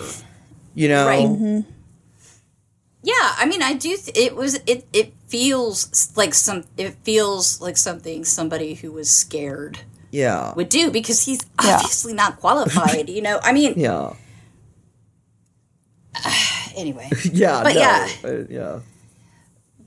[0.74, 1.06] You know?
[1.06, 1.26] Right.
[1.26, 1.70] Mm-hmm.
[3.02, 3.96] Yeah, I mean, I do.
[3.96, 4.56] Th- it was.
[4.66, 4.86] It.
[4.92, 6.64] It feels like some.
[6.76, 9.78] It feels like something somebody who was scared
[10.10, 10.52] Yeah.
[10.54, 11.76] would do because he's Yeah.
[11.76, 13.08] obviously not qualified.
[13.08, 13.38] You know.
[13.42, 13.74] I mean.
[13.76, 14.14] yeah.
[16.76, 17.08] Anyway.
[17.32, 17.62] Yeah.
[17.62, 18.08] But no, yeah.
[18.24, 18.80] uh, yeah.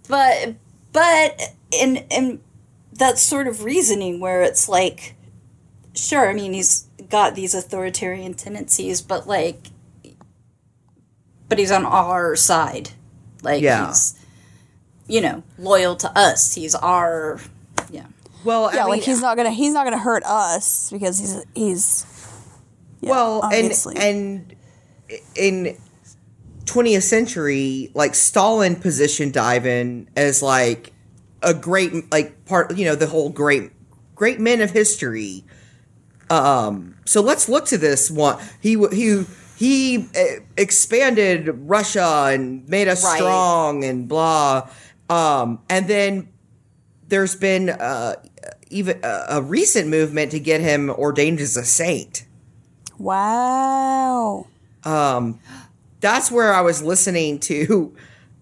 [0.09, 0.55] but
[0.91, 2.39] but in in
[3.01, 5.15] that sort of reasoning where it's like
[5.93, 9.67] sure i mean he's got these authoritarian tendencies but like
[11.49, 12.91] but he's on our side
[13.43, 13.87] like Yeah.
[13.87, 14.13] he's
[15.07, 17.39] you know loyal to us he's our
[17.91, 18.05] yeah
[18.45, 21.43] Well, I Yeah, mean, like he's not gonna he's not gonna hurt us because he's
[21.53, 22.05] he's
[23.01, 23.95] well, obviously.
[23.97, 24.55] and
[25.09, 25.77] and in
[26.65, 30.93] 20th century, like Stalin positioned Ivan as like
[31.43, 33.71] a great like part, you know, the whole great
[34.15, 35.43] great men of history.
[36.29, 38.37] Um, so let's look to this one.
[38.61, 39.25] He he
[39.57, 43.17] he uh, expanded Russia and made us Right.
[43.17, 44.69] strong and blah.
[45.09, 46.29] Um, and then
[47.07, 48.15] there's been uh,
[48.69, 52.25] even a, a recent movement to get him ordained as a saint.
[52.97, 54.47] wow.
[54.83, 55.39] um
[55.99, 57.95] that's where I was listening to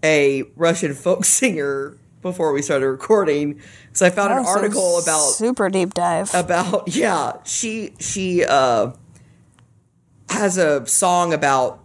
[0.04, 3.62] a Russian folk singer before we started recording.
[3.94, 6.34] So I found an article about super deep dive.
[6.34, 8.92] about yeah, she she uh
[10.30, 11.84] has a song about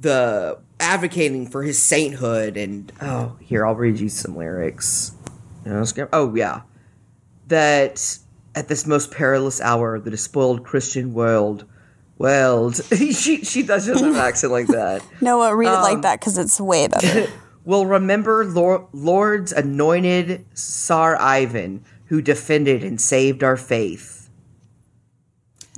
[0.00, 5.12] the advocating for his sainthood and oh, here I'll read you some lyrics.
[5.64, 6.62] You know, skip- Oh yeah.
[7.48, 8.18] That
[8.54, 11.64] at this most perilous hour, the despoiled Christian world
[12.18, 15.04] world she she does just have an accent like that.
[15.20, 17.26] Noah, read it um, like that because it's way better.
[17.64, 24.28] will remember Lor- Lord's anointed Tsar Ivan, who defended and saved our faith.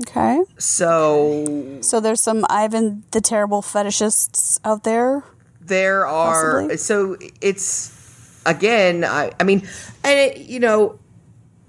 [0.03, 0.41] okay.
[0.59, 5.23] So So there's some Ivan the Terrible fetishists out there.
[5.61, 6.77] there are Possibly.
[6.77, 9.61] so it's again I, I mean
[10.03, 10.99] and it, you know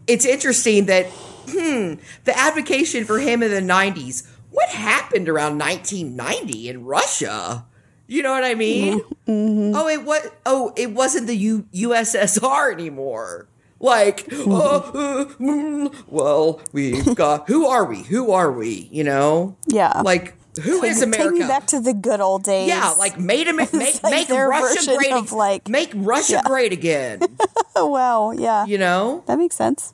[0.07, 1.05] it's interesting that
[1.47, 1.95] hmm
[2.25, 7.65] the advocation for him in the 90s what happened around 1990 in Russia
[8.07, 9.01] you know what I mean?
[9.27, 13.47] Oh it was oh it wasn't the U- USSR anymore.
[13.79, 18.03] Like oh, uh, mm, well we've got who are we?
[18.03, 18.87] Who are we?
[18.91, 19.57] You know?
[19.67, 20.01] Yeah.
[20.03, 21.31] like who is Take America?
[21.33, 22.69] me back to the good old days.
[22.69, 26.41] yeah, like made him make like make their Russia version great of, like- make Russia
[26.45, 27.19] great again.
[27.75, 29.23] oh wow, yeah, You know?
[29.27, 29.93] that makes sense.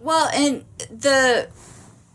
[0.00, 1.48] Well, and the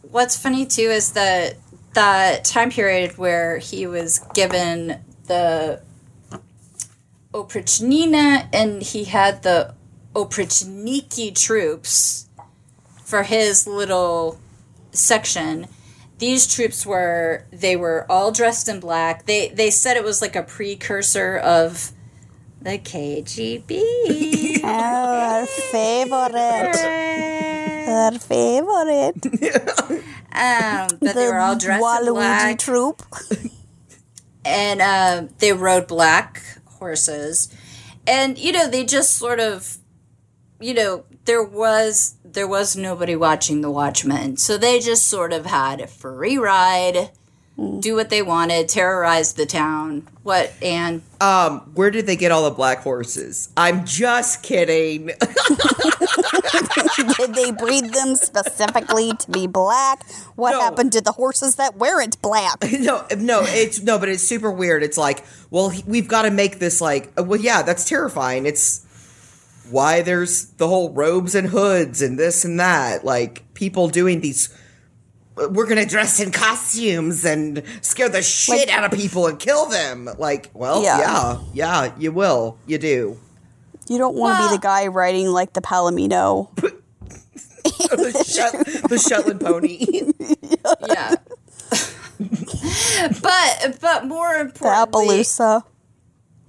[0.03, 1.55] what's funny too is that
[1.93, 5.81] that time period where he was given the
[7.33, 9.73] Oprichnina and he had the
[10.13, 12.27] Oprichniki troops
[13.03, 14.39] for his little
[14.91, 15.67] section.
[16.19, 19.25] These troops were they were all dressed in black.
[19.25, 21.91] They they said it was like a precursor of
[22.61, 24.61] the KGB.
[24.63, 26.77] Oh, our favorite,
[27.89, 30.03] our favorite.
[30.33, 32.59] um, but they were all dressed in black.
[32.59, 33.03] troop.
[34.45, 37.49] and uh, they rode black horses
[38.05, 39.77] and you know they just sort of
[40.59, 45.45] you know there was there was nobody watching the watchmen so they just sort of
[45.45, 47.09] had a free ride
[47.79, 52.43] do what they wanted terrorize the town what and Um, where did they get all
[52.45, 53.49] the black horses?
[53.55, 55.11] I'm just kidding.
[57.17, 60.03] Did they breed them specifically to be black?
[60.35, 60.61] What No.
[60.61, 62.57] happened to the horses that weren't black?
[62.79, 64.83] no, no, it's no, but it's super weird.
[64.83, 68.45] It's like, well, we've got to make this like, uh, well, yeah, that's terrifying.
[68.45, 68.85] It's
[69.69, 73.03] why there's the whole robes and hoods and this and that.
[73.05, 74.49] Like people doing these.
[75.35, 79.65] We're gonna dress in costumes and scare the shit Like- out of people and kill
[79.65, 80.07] them.
[80.17, 80.99] Like, well, Yeah.
[80.99, 83.17] yeah, yeah, you will, you do.
[83.89, 86.49] You don't want to Well- be the guy riding like the Palomino.
[86.55, 89.85] the, Shet- the Shetland pony.
[90.87, 91.15] yeah
[93.21, 95.63] but but more importantly, The importantly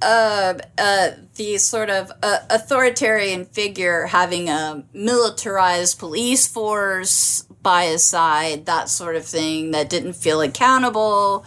[0.02, 1.24] Appaloosa.
[1.36, 8.88] the sort of uh, authoritarian figure having a militarized police force by his side, that
[8.88, 11.44] sort of thing, that didn't feel accountable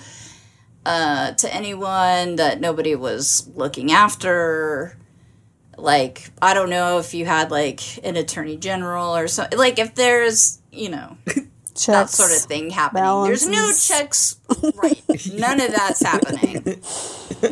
[0.86, 4.98] uh, to anyone, that nobody was looking after.
[5.78, 9.58] Like, I don't know if you had like an attorney general or something.
[9.60, 11.18] Like, if there's, you know,
[11.86, 13.24] that sort of thing happening.
[13.26, 14.38] There's no checks,
[14.76, 15.00] right?
[15.34, 16.82] None of that's happening.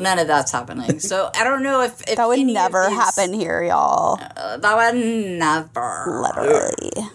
[0.01, 0.99] None of that's happening.
[0.99, 4.19] So I don't know if, if That would never these- happen here, y'all.
[4.35, 6.21] uh, that would never.
[6.23, 7.09] Literally.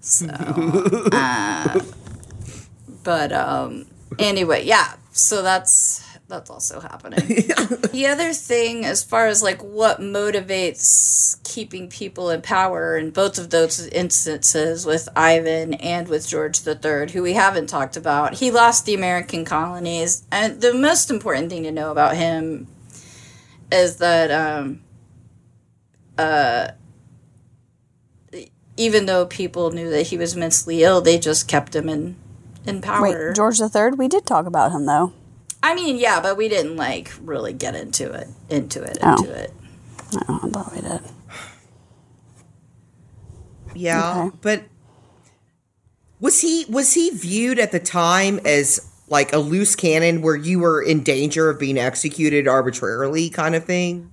[0.00, 0.26] So,
[1.12, 1.80] uh,
[3.04, 3.86] but um,
[4.18, 4.94] anyway, yeah.
[5.12, 7.26] So that's that's also happening.
[7.26, 13.38] the other thing, as far as like what motivates keeping people in power, in both
[13.38, 18.50] of those instances with Ivan and with George III, who we haven't talked about, he
[18.50, 22.68] lost the American colonies, and the most important thing to know about him
[23.72, 24.80] is that um,
[28.80, 32.16] even though people knew that he was mentally ill, they just kept him in
[32.66, 33.02] in power.
[33.28, 33.90] Wait, George III?
[33.96, 35.12] We did talk about him, though.
[35.62, 39.16] I mean, yeah, but we didn't like really get into it, into it, Oh.
[39.18, 39.52] into it.
[40.14, 41.00] No, I thought we did.
[43.74, 44.36] Yeah, Okay.
[44.40, 44.62] but
[46.20, 50.58] Was he was he viewed at the time as like a loose cannon where you
[50.60, 54.10] were in danger of being executed arbitrarily kind of thing?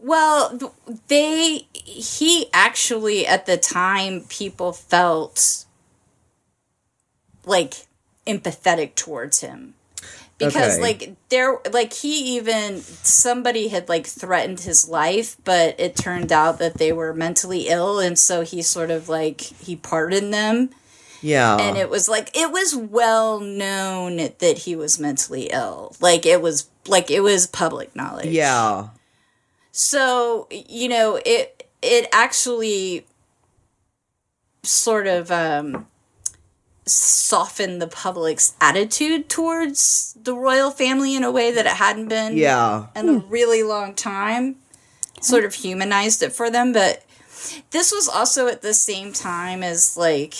[0.00, 0.72] Well,
[1.08, 5.64] they he actually at the time people felt
[7.44, 7.86] like
[8.26, 9.74] empathetic towards him
[10.36, 10.82] because Okay.
[10.82, 16.58] like there like he even somebody had like threatened his life but it turned out
[16.58, 20.68] that they were mentally ill and so he sort of like he pardoned them
[21.22, 21.56] Yeah.
[21.56, 26.42] and it was like it was well known that he was mentally ill like it
[26.42, 28.88] was like it was public knowledge yeah.
[29.78, 33.06] So you know it it actually
[34.64, 35.86] sort of um
[36.84, 42.36] softened the public's attitude towards the royal family in a way that it hadn't been
[42.36, 42.86] Yeah.
[42.96, 44.56] in a really long time
[45.20, 47.04] sort of humanized it for them but
[47.70, 50.34] this was also at the same time as like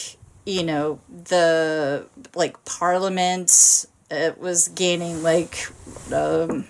[0.47, 5.68] you know the like parliament it was gaining like
[6.12, 6.64] um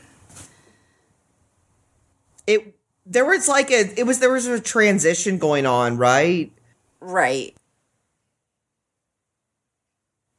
[2.49, 2.75] It
[3.05, 6.51] there was like a it was there was a transition going on, right?
[6.99, 7.55] right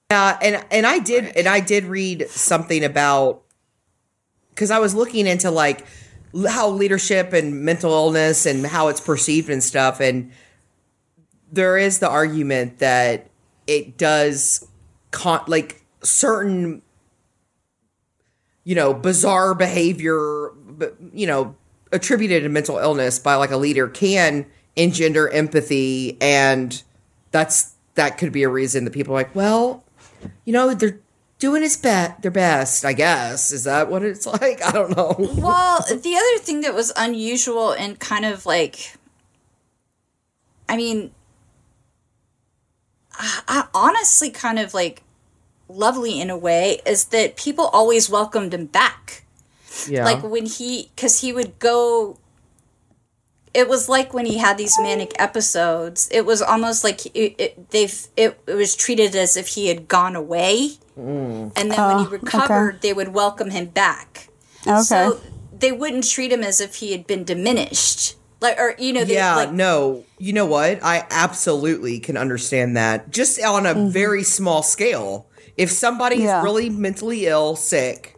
[0.10, 3.43] Yeah, and and I did and I did read something about
[4.49, 5.86] because I was looking into like
[6.47, 10.32] how leadership and mental illness and how it's perceived and stuff, and
[11.51, 13.30] there is the argument that
[13.68, 14.68] it does
[15.12, 16.82] con- like certain
[18.64, 20.53] you know bizarre behavior
[21.14, 21.55] you know
[21.92, 26.84] attributed to mental illness by like a leader can engender empathy and
[27.32, 29.84] that's that could be a reason that people are like well
[30.46, 31.00] you know they're
[31.40, 33.52] doing his bet their best i guess.
[33.52, 34.64] Is that what it's like?
[34.64, 35.16] I don't know.
[35.18, 38.96] Well, the other thing that was unusual and kind of like,
[40.68, 41.12] I mean,
[43.14, 45.04] I, I honestly kind of like
[45.68, 49.24] lovely in a way is that people always welcomed him back.
[49.90, 52.18] Yeah Like when he, because he would go.
[53.52, 56.08] It was like when he had these manic episodes.
[56.12, 59.88] It was almost like it, it, they it, it was treated as if he had
[59.88, 61.52] gone away, mm.
[61.58, 62.18] and then when Oh, he okay.
[62.18, 64.30] recovered, they would welcome him back.
[64.68, 64.82] Okay.
[64.82, 65.20] So
[65.58, 68.16] they wouldn't treat him as if he had been diminished.
[68.40, 72.78] Like or you know, they yeah like no you know what i absolutely can understand
[72.78, 73.90] that just on a mm-hmm.
[73.90, 76.42] very small scale if somebody Yeah.
[76.42, 78.16] really mentally ill sick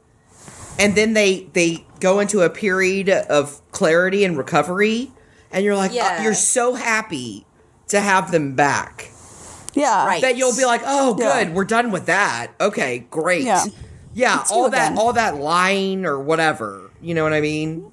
[0.80, 5.12] and then they they go into a period of clarity and recovery
[5.52, 6.18] and you're like Yeah.
[6.20, 7.46] oh, you're so happy
[7.90, 9.10] to have them back
[9.74, 10.06] yeah.
[10.06, 10.22] Right.
[10.22, 11.44] that you'll be like oh Yeah.
[11.46, 13.66] good we're done with that okay great Yeah.
[14.14, 14.98] yeah all that again.
[14.98, 17.92] all that lying or whatever you know what i mean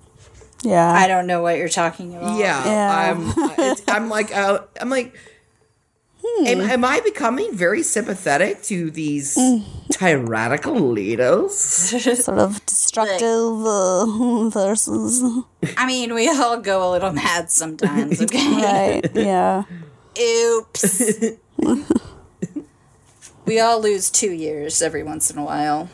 [0.64, 0.90] Yeah.
[0.92, 2.36] I don't know what you're talking about.
[2.36, 3.14] Yeah, Yeah.
[3.14, 3.78] I'm.
[3.86, 5.14] I'm like, uh, I'm like,
[6.46, 9.38] am, am I becoming very sympathetic to these
[9.90, 11.54] tyrannical leaders?
[12.24, 15.22] sort of destructive uh, versus
[15.76, 18.20] I mean, we all go a little mad sometimes.
[18.28, 18.62] Okay.
[18.62, 19.10] right.
[19.14, 19.62] Yeah.
[20.20, 21.02] Oops.
[23.46, 25.88] we all lose two years every once in a while.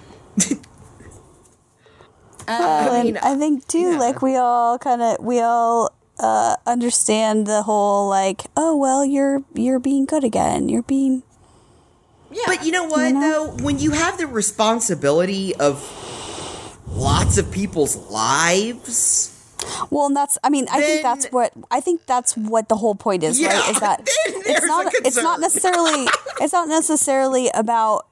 [2.48, 3.98] and I think too, yeah.
[3.98, 9.42] like we all kind of we all uh, understand the whole like, oh well, you're
[9.54, 10.68] you're being good again.
[10.68, 11.22] You're being
[12.30, 12.42] Yeah.
[12.46, 15.82] But you know what, though, when you have the responsibility of
[16.86, 19.30] lots of people's lives,
[19.90, 22.94] well, and that's I mean I think that's what I think that's what the whole
[22.94, 23.70] point is, Yeah, right?
[23.70, 26.06] Is that it's not it's not necessarily
[26.40, 28.06] it's not necessarily about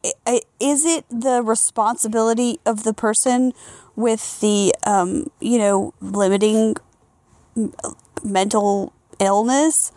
[0.61, 3.53] is it the responsibility of the person
[3.97, 6.77] with the um you know limiting
[8.25, 9.93] mental illness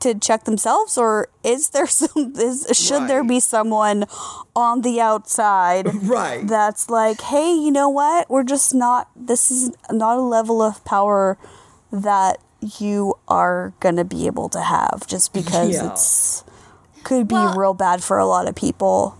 [0.00, 4.04] to check themselves or is there some is should there be someone
[4.54, 6.46] on the outside right?
[6.46, 10.84] that's like hey you know what we're just not this is not a level of
[10.84, 11.38] power
[11.90, 12.38] that
[12.78, 15.90] you are going to be able to have just because Yeah.
[15.92, 16.44] it's
[17.02, 19.16] could be Well- real bad for a lot of people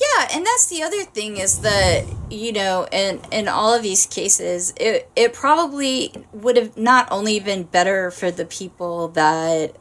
[0.00, 4.06] Yeah, and that's the other thing is that you know, in in all of these
[4.06, 9.74] cases, it it probably would have not only been better for the people that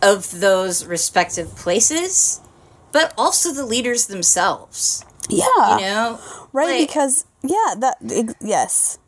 [0.00, 2.40] of those respective places,
[2.92, 5.04] but also the leaders themselves.
[5.28, 5.76] yeah.
[5.76, 6.20] You know,
[6.52, 7.96] right Like- because yeah that
[8.40, 8.98] yes.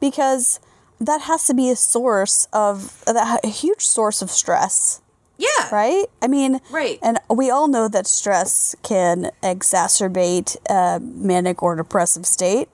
[0.00, 0.60] Because
[1.00, 5.00] that has to be a source of that a huge source of stress
[5.38, 6.98] yeah, right i mean Right.
[7.02, 12.68] and we all know that stress can exacerbate a manic or depressive state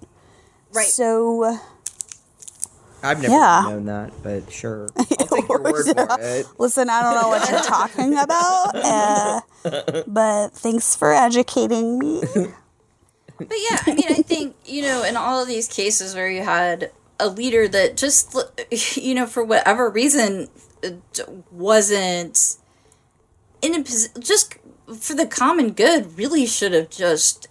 [0.73, 0.87] right.
[0.87, 1.59] So,
[3.03, 3.63] I've never Yeah.
[3.67, 4.89] known that, but sure.
[4.97, 6.47] I'll take your word for it.
[6.57, 9.41] Listen, I don't know what you're talking about, uh,
[10.07, 12.21] but thanks for educating me.
[12.23, 16.43] But yeah, I mean, I think, you know, in all of these cases where you
[16.43, 16.93] had
[17.23, 18.37] a leader that just,
[18.97, 20.49] you know, for whatever reason,
[20.85, 20.91] uh,
[21.51, 22.57] wasn't
[23.63, 24.59] in a position, just
[25.01, 27.49] for the common good, really should have just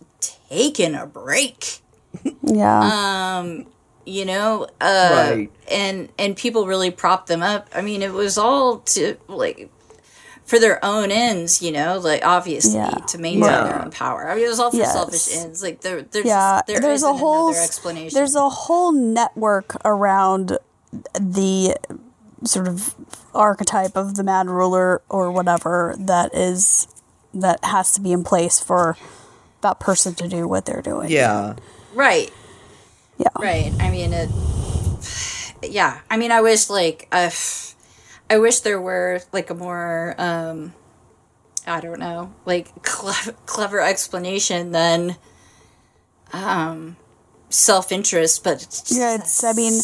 [0.49, 1.80] taken a break.
[2.43, 3.39] Yeah.
[3.39, 3.67] Um,
[4.03, 5.51] you know uh Right.
[5.72, 9.69] and and people really propped them up i mean it was all to like
[10.51, 12.89] for their own ends you know like obviously Yeah.
[13.11, 13.63] to maintain Yeah.
[13.63, 14.91] their own power i mean it was all for Yes.
[14.91, 16.61] selfish ends like there there's yeah.
[16.67, 20.57] there there's a isn't whole explanation there's a whole network around
[21.13, 21.77] the
[22.43, 22.93] sort of
[23.33, 26.85] archetype of the mad ruler or whatever that is
[27.33, 28.97] that has to be in place for
[29.61, 31.09] that person to do what they're doing.
[31.09, 31.53] Yeah.
[31.93, 32.29] right
[33.17, 33.29] Yeah.
[33.39, 34.29] right i mean it
[35.63, 37.29] yeah i mean i wish like uh,
[38.32, 40.73] i wish there were like a more um
[41.67, 45.15] i don't know like cle- clever explanation than
[46.34, 46.95] um
[47.49, 49.75] self-interest but it's just, Yeah, it's I mean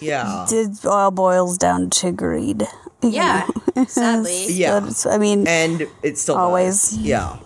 [0.00, 0.46] Yeah.
[0.50, 2.62] it all boils down to greed.
[3.02, 3.46] yeah
[3.76, 3.84] know?
[3.86, 4.80] sadly Yeah.
[4.80, 6.90] But I mean And it's still Always.
[6.90, 6.98] does.
[6.98, 7.36] Yeah.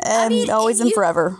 [0.00, 1.36] and mean, always and you- forever.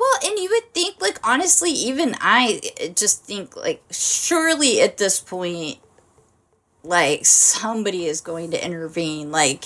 [0.00, 2.60] Well, and you would think, like, honestly, even I
[2.94, 5.78] just think, like, surely at this point,
[6.88, 9.30] like, somebody is going to intervene.
[9.30, 9.64] Like,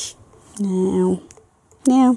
[0.59, 1.23] no,
[1.87, 2.15] Yeah.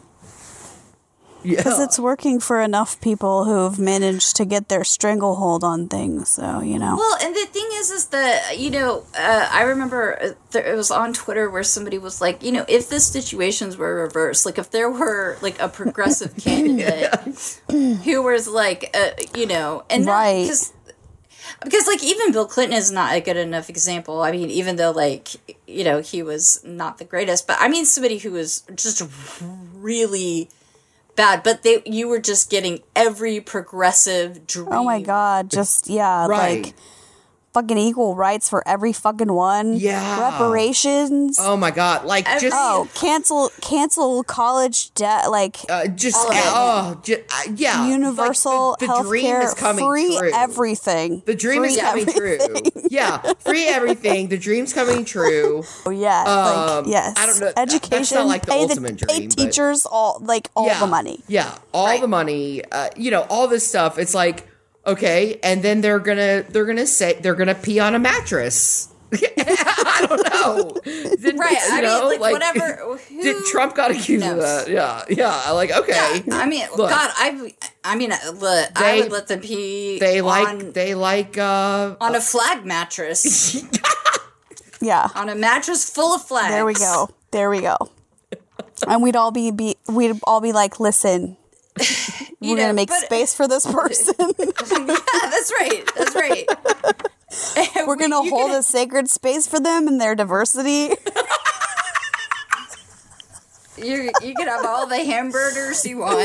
[1.43, 1.57] Yeah.
[1.57, 6.29] Because it's working for enough people who've managed to get their stranglehold on things.
[6.29, 6.95] So, you know.
[6.97, 10.75] well, and the thing is, is that, you know, uh, I remember uh, there, it
[10.75, 14.57] was on Twitter where somebody was like, you know, if the situations were reversed, like,
[14.57, 20.45] if there were, like, a progressive candidate who was, like, uh, you know, and Right.
[20.45, 20.73] because
[21.65, 24.21] because like even Bill Clinton is not a good enough example.
[24.21, 25.29] I mean, even though like
[25.67, 29.01] you know he was not the greatest, but I mean somebody who was just
[29.73, 30.49] really
[31.15, 31.43] bad.
[31.43, 34.69] But they you were just getting every progressive dream.
[34.71, 35.49] oh my God.
[35.49, 36.27] Just, yeah.
[36.27, 36.65] Right.
[36.65, 36.75] Like,
[37.55, 39.77] fucking equal rights for every fucking one.
[39.77, 40.19] Yeah.
[40.31, 41.37] Reparations.
[41.39, 42.05] Oh my god.
[42.05, 46.43] Like just Oh, cancel cancel college debt like uh, just All of it.
[46.45, 47.87] oh ju- uh, yeah.
[47.87, 50.31] universal Like, the, the health dream care, is coming free true.
[50.33, 51.23] everything.
[51.25, 52.71] the dream Free is coming everything.
[52.71, 52.81] true.
[52.89, 54.27] Yeah, free everything.
[54.27, 55.63] The dream's coming true.
[55.85, 57.13] Oh yeah, Um, like yes.
[57.17, 57.51] I don't know.
[57.55, 60.67] That's not Education, like the pay ultimate the pay dream, but- teachers all like all
[60.67, 61.19] yeah, the money.
[61.27, 62.01] Yeah, all Right.
[62.01, 62.63] the money.
[62.71, 63.97] Uh, you know, all this stuff.
[63.97, 64.47] It's like
[64.85, 68.89] okay, and then they're gonna they're gonna say they're gonna pee on a mattress.
[69.13, 70.81] I don't know.
[70.83, 71.51] Did, Right.
[71.51, 72.97] you I know, mean, like, whatever.
[73.09, 74.67] Who, Did Trump got accused of that?
[74.69, 75.51] Yeah, yeah.
[75.51, 76.23] Like okay.
[76.25, 76.89] Yeah, I mean, Look.
[76.89, 79.99] God, I, I mean, uh, look, I They- would let them pee.
[79.99, 83.63] They like on, they like uh on a flag mattress,
[84.81, 85.07] Yeah.
[85.15, 86.49] on a mattress full of flags.
[86.49, 87.09] There we go.
[87.31, 87.77] There we go.
[88.87, 91.37] And we'd all be, be we'd all be like, listen,
[92.45, 94.15] we're You know, gonna make but- space for this person.
[94.19, 94.95] yeah,
[95.29, 95.83] that's right.
[95.95, 96.47] That's right.
[97.87, 100.91] we're gonna You hold can- a sacred space for them and their diversity.
[103.77, 106.21] You you can have all the hamburgers you want.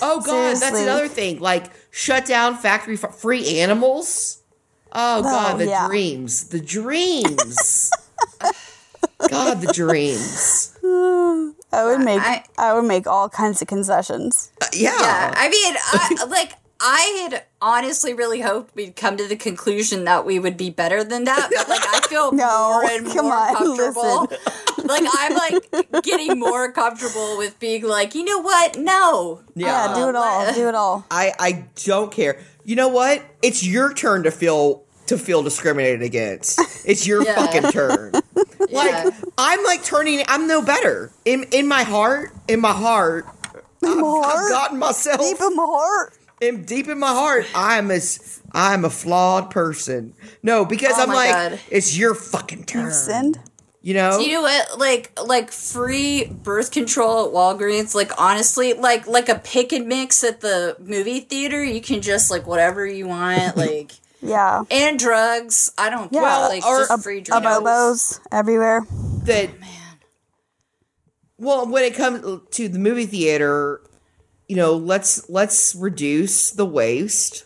[0.00, 1.40] Oh god, that's another thing.
[1.40, 4.42] Like shut down factory f- free animals.
[4.92, 5.86] Oh god, the yeah.
[5.86, 7.90] dreams, the dreams.
[9.28, 10.77] god, the dreams.
[11.72, 14.50] I would make I- I, would make all kinds of concessions.
[14.60, 14.94] Uh, yeah.
[14.98, 20.04] Yeah, I mean, I, like I had honestly really hoped we'd come to the conclusion
[20.04, 21.50] that we would be better than that.
[21.54, 24.28] But like, I feel No, more and come more on, comfortable.
[24.84, 28.78] like I'm like getting more comfortable with being like, you know what?
[28.78, 29.40] No.
[29.54, 30.52] Yeah, do it all.
[30.54, 31.04] Do it all.
[31.10, 32.38] I I don't care.
[32.64, 33.22] You know what?
[33.42, 36.60] It's your turn to feel to feel discriminated against.
[36.86, 37.34] It's your Yeah.
[37.46, 38.12] fucking turn.
[38.70, 39.10] Like Yeah.
[39.38, 40.22] I'm like turning.
[40.28, 42.32] I'm no better in in my heart.
[42.48, 43.26] In my heart,
[43.84, 46.14] I've, I've gotten myself Deep in my heart.
[46.40, 47.46] in deep in my heart.
[47.54, 50.14] I'm as I'm a flawed person.
[50.42, 51.60] No, because Oh I'm like God.
[51.70, 52.92] it's your fucking turn.
[52.92, 53.38] Send.
[53.80, 54.18] You know.
[54.18, 54.78] You know what?
[54.78, 57.94] Like like free birth control at Walgreens.
[57.94, 61.62] Like honestly, like like a pick and mix at the movie theater.
[61.62, 63.56] You can just like whatever you want.
[63.56, 64.64] Like Yeah.
[64.70, 65.70] and drugs.
[65.78, 66.48] I don't Yeah, care.
[66.48, 67.44] Like or- just free drugs.
[67.46, 68.86] Abobos everywhere.
[69.24, 69.68] that man.
[71.38, 73.80] well when it comes to the movie theater
[74.48, 77.44] you know let's let's reduce the waste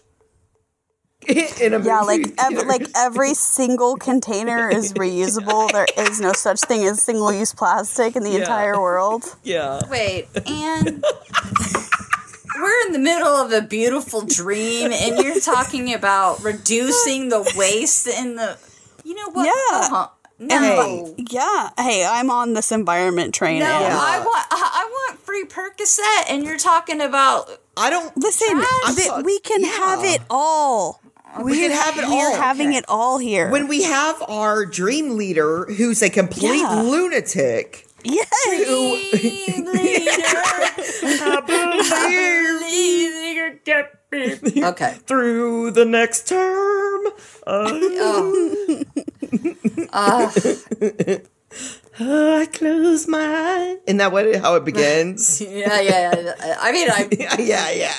[1.29, 5.71] in a Yeah, like ev- like every single container is reusable.
[5.71, 8.39] There is no such thing as single use plastic in the Yeah.
[8.39, 9.25] entire world.
[9.45, 11.05] yeah Wait, and
[12.61, 17.51] where in in the middle of a beautiful dream and you're talking about reducing the
[17.57, 18.59] waste in the.
[19.05, 19.47] You know what?
[19.47, 19.79] Yeah.
[19.79, 20.09] Uh-huh.
[20.39, 20.59] No.
[20.59, 21.15] Hey.
[21.31, 21.71] Yeah.
[21.79, 23.61] Hey, I'm on this environment train.
[23.61, 28.17] No, and- I want I I want free Percocet, and you're talking about I don't
[28.17, 29.23] Listen, Trash.
[29.25, 29.69] we can Yeah.
[29.71, 31.01] have it all.
[31.43, 32.11] We can have it all.
[32.11, 32.79] We're having Okay.
[32.79, 33.49] it all here.
[33.51, 36.83] when we have our dream leader who's a complete Yeah.
[36.83, 37.87] lunatic.
[38.05, 38.29] Yes.
[38.47, 40.23] Dream leader.
[44.69, 44.95] okay.
[45.07, 47.03] Through the next term.
[47.45, 47.73] Uh,
[49.93, 50.31] Oh.
[51.99, 53.79] I close my eyes.
[53.87, 55.41] Isn't that what how it begins?
[55.45, 56.57] Yeah, yeah, yeah.
[56.61, 57.95] I mean, I yeah, yeah, yeah.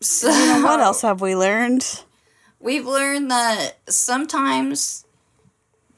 [0.00, 0.28] so
[0.62, 1.84] what else have we learned?
[2.60, 5.04] we've learned that sometimes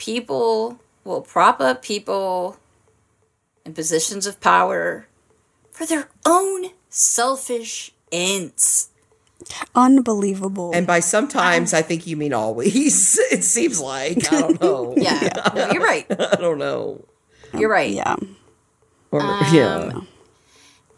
[0.02, 2.56] people will prop up people
[3.64, 5.06] in positions of power
[5.70, 8.90] for their own selfish ends.
[9.76, 10.72] Unbelievable.
[10.74, 13.16] And by sometimes, I think you mean always.
[13.30, 14.32] It seems like.
[14.32, 14.94] I don't know.
[14.96, 16.06] Yeah, no, you're right.
[16.10, 17.04] I don't know.
[17.56, 17.90] You're right.
[17.90, 18.16] yeah.
[19.12, 20.00] Or, um, yeah.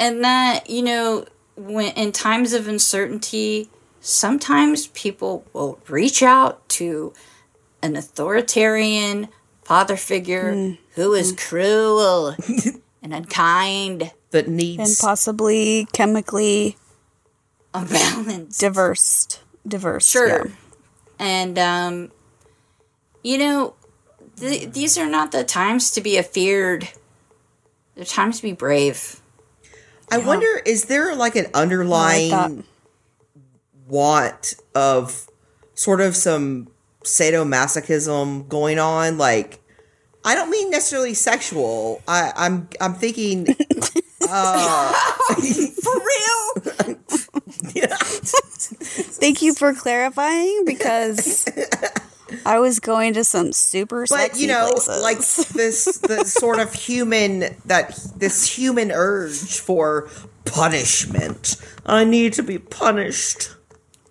[0.01, 1.27] and that you know
[1.57, 3.69] when in times of uncertainty
[4.01, 7.13] sometimes people will reach out to
[7.85, 9.29] an authoritarian
[9.63, 12.35] father figure who is cruel
[13.03, 15.01] and unkind but needs.
[15.01, 16.77] And possibly chemically
[17.75, 19.41] unbalanced diverse.
[19.67, 20.09] Diverse.
[20.09, 20.53] sure yeah.
[21.19, 22.13] and um
[23.23, 23.75] you know
[24.37, 26.89] th- these are not the times to be afeared
[27.95, 29.21] they're times to be brave
[30.11, 32.65] I wonder, is there like an underlying like
[33.89, 35.27] want of
[35.75, 36.69] sort of some
[37.05, 39.19] sadomasochism going on?
[39.19, 39.61] Like,
[40.25, 42.03] I don't mean necessarily sexual.
[42.09, 43.47] I, I'm I'm thinking
[44.29, 44.93] uh,
[45.83, 46.95] for real
[49.25, 51.47] Thank you for clarifying because
[52.45, 55.03] I was going to some super but sexy you know places.
[55.03, 55.19] like
[55.55, 60.09] this the sort of human that this human urge for
[60.45, 63.51] punishment i need to be punished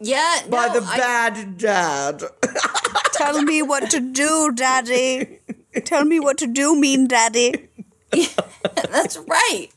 [0.03, 2.23] yeah by no, the I- bad dad
[3.13, 5.39] Tell me what to do, Daddy.
[5.85, 7.69] Tell me what to do, mean Daddy.
[8.89, 9.67] That's right.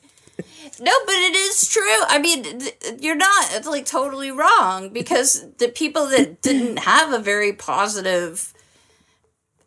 [0.81, 2.03] No, but it is true.
[2.09, 7.19] I mean, th- you're not like totally wrong because the people that didn't have a
[7.19, 8.53] very positive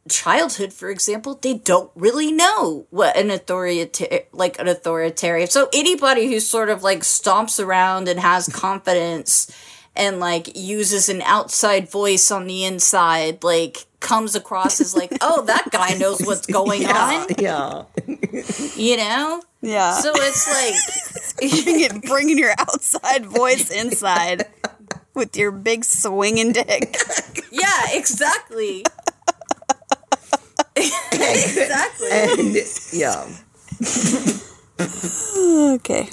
[0.10, 5.48] childhood, for example, they don't really know what an authoritarian, like an authoritarian.
[5.48, 9.52] So anybody who sort of like stomps around and has confidence
[10.00, 15.44] and like uses an outside voice on the inside, like comes across as like, oh,
[15.46, 17.84] that guy knows what's going on, yeah
[18.76, 19.42] you know?
[19.62, 19.94] Yeah.
[20.00, 20.48] So it's
[21.42, 24.48] like, bringing your outside voice inside
[25.14, 26.96] with your big swinging dick.
[27.52, 28.86] yeah, exactly.
[30.76, 32.08] exactly.
[32.10, 32.56] and
[32.94, 33.28] yeah
[35.76, 36.10] Okay.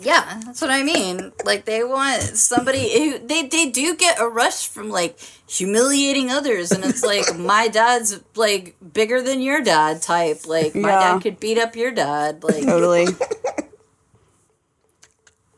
[0.00, 1.32] Yeah, that's what I mean.
[1.44, 5.18] Like they want somebody who they they do get a rush from like
[5.48, 10.46] humiliating others, and it's like my dad's like bigger than your dad type.
[10.46, 11.14] Like my Yeah.
[11.14, 12.44] dad could beat up your dad.
[12.44, 13.06] Like Totally.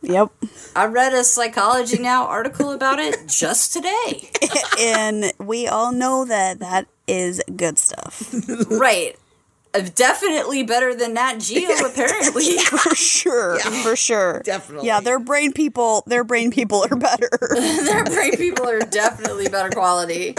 [0.00, 0.30] Yep.
[0.76, 4.30] I read a Psychology Now article about it just today.
[4.80, 8.32] And we all know that that is good stuff.
[8.70, 9.16] right.
[9.82, 12.58] Definitely better than Nat Geo, apparently.
[12.58, 13.58] For sure.
[13.82, 14.40] For sure.
[14.44, 14.86] Definitely.
[14.86, 17.30] Yeah, their brain people their brain people are better.
[17.50, 20.34] Their brain people are definitely better quality.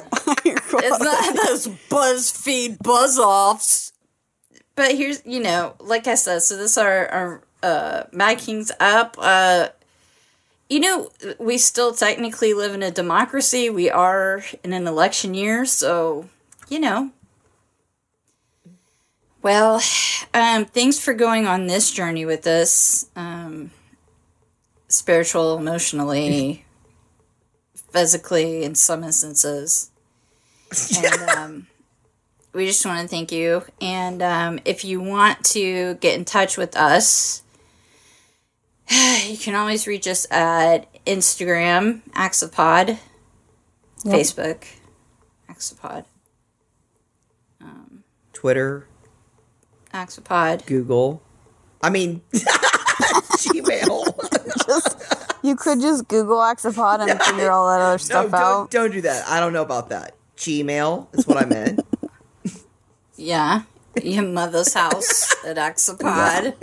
[0.46, 3.94] It's not those BuzzFeed buzz offs.
[4.76, 9.18] But here's, you know, like I said, so this our our uh, Mad King's up.
[9.20, 9.70] Uh,
[10.70, 11.10] you know,
[11.40, 13.70] we still technically live in a democracy.
[13.70, 16.30] We are in an election year, so
[16.70, 17.12] you know.
[19.42, 19.82] Well,
[20.34, 23.72] um, thanks for going on this journey with us, um,
[24.90, 26.66] spiritual, emotionally,
[27.94, 29.92] physically, in some instances.
[31.04, 31.68] And um,
[32.54, 33.64] we just want to thank you.
[33.82, 37.42] And um, if you want to get in touch with us,
[39.26, 43.00] you can always reach us at Instagram, Axopod,
[44.04, 44.66] Facebook,
[45.50, 46.06] Axopod,
[48.34, 48.89] twitter
[49.94, 50.66] Axopod.
[50.66, 51.22] google
[51.82, 54.06] i mean gmail
[54.68, 55.06] just,
[55.42, 58.72] You could just Google Axopod and figure all that other no stuff don't, out.
[58.72, 61.82] don't do that i don't know about that gmail is what i meant
[63.16, 63.64] Yeah.
[64.02, 66.56] Your mother's house at Axopod.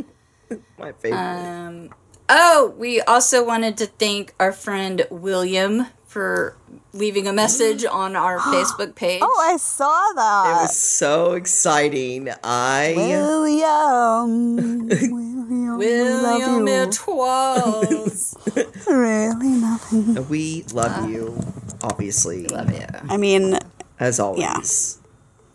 [0.79, 1.19] My favorite.
[1.21, 1.91] Um,
[2.31, 6.57] oh, we also wanted to thank our friend William for
[6.93, 9.21] leaving a message on our Facebook page.
[9.23, 10.45] Oh, I saw that.
[10.59, 12.31] it was so exciting.
[12.43, 14.57] I William.
[14.57, 15.79] William.
[15.79, 18.37] William we it was.
[18.57, 18.73] you.
[18.87, 20.29] Really nothing.
[20.29, 21.39] we love uh, you,
[21.83, 22.87] obviously, Love you.
[23.11, 23.59] I mean,
[24.01, 24.61] as always, Yeah.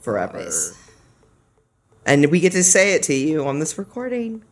[0.01, 0.37] forever.
[0.39, 0.77] Always.
[2.05, 4.43] And we get to say it to you on this recording.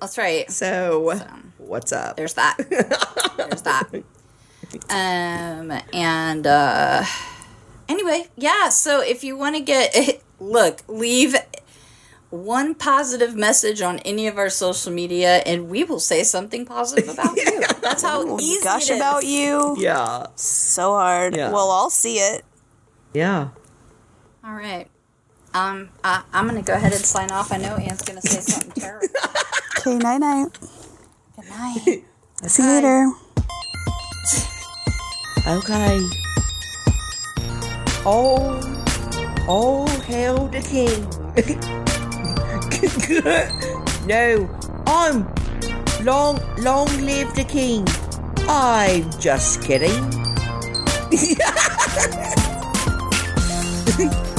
[0.00, 0.50] That's right.
[0.50, 1.18] So,
[1.58, 2.16] what's up?
[2.16, 2.56] There's that.
[3.36, 3.88] There's that.
[4.90, 7.04] Um, and uh,
[7.88, 8.68] anyway, yeah.
[8.70, 11.34] So if you want to get look, leave
[12.30, 17.08] one positive message on any of our social media, and we will say something positive
[17.08, 17.60] about you.
[17.80, 18.98] That's how easy gush it is.
[19.00, 21.36] about you Yeah, so hard.
[21.36, 21.50] Yeah.
[21.52, 22.44] Well, I'll see it.
[23.14, 23.48] yeah.
[24.44, 24.88] All right.
[25.54, 27.50] Um, I, I'm gonna go ahead and sign off.
[27.50, 29.06] I know Anne's gonna say something terrible.
[29.78, 30.48] Okay, night night.
[31.36, 32.04] Good night.
[32.46, 33.10] See you later.
[35.48, 36.00] Okay.
[38.04, 38.60] Oh,
[39.46, 41.06] oh, hail the king.
[44.08, 44.48] no,
[44.88, 45.24] I'm
[46.04, 47.86] long, long live the king.
[48.48, 50.02] I'm just kidding.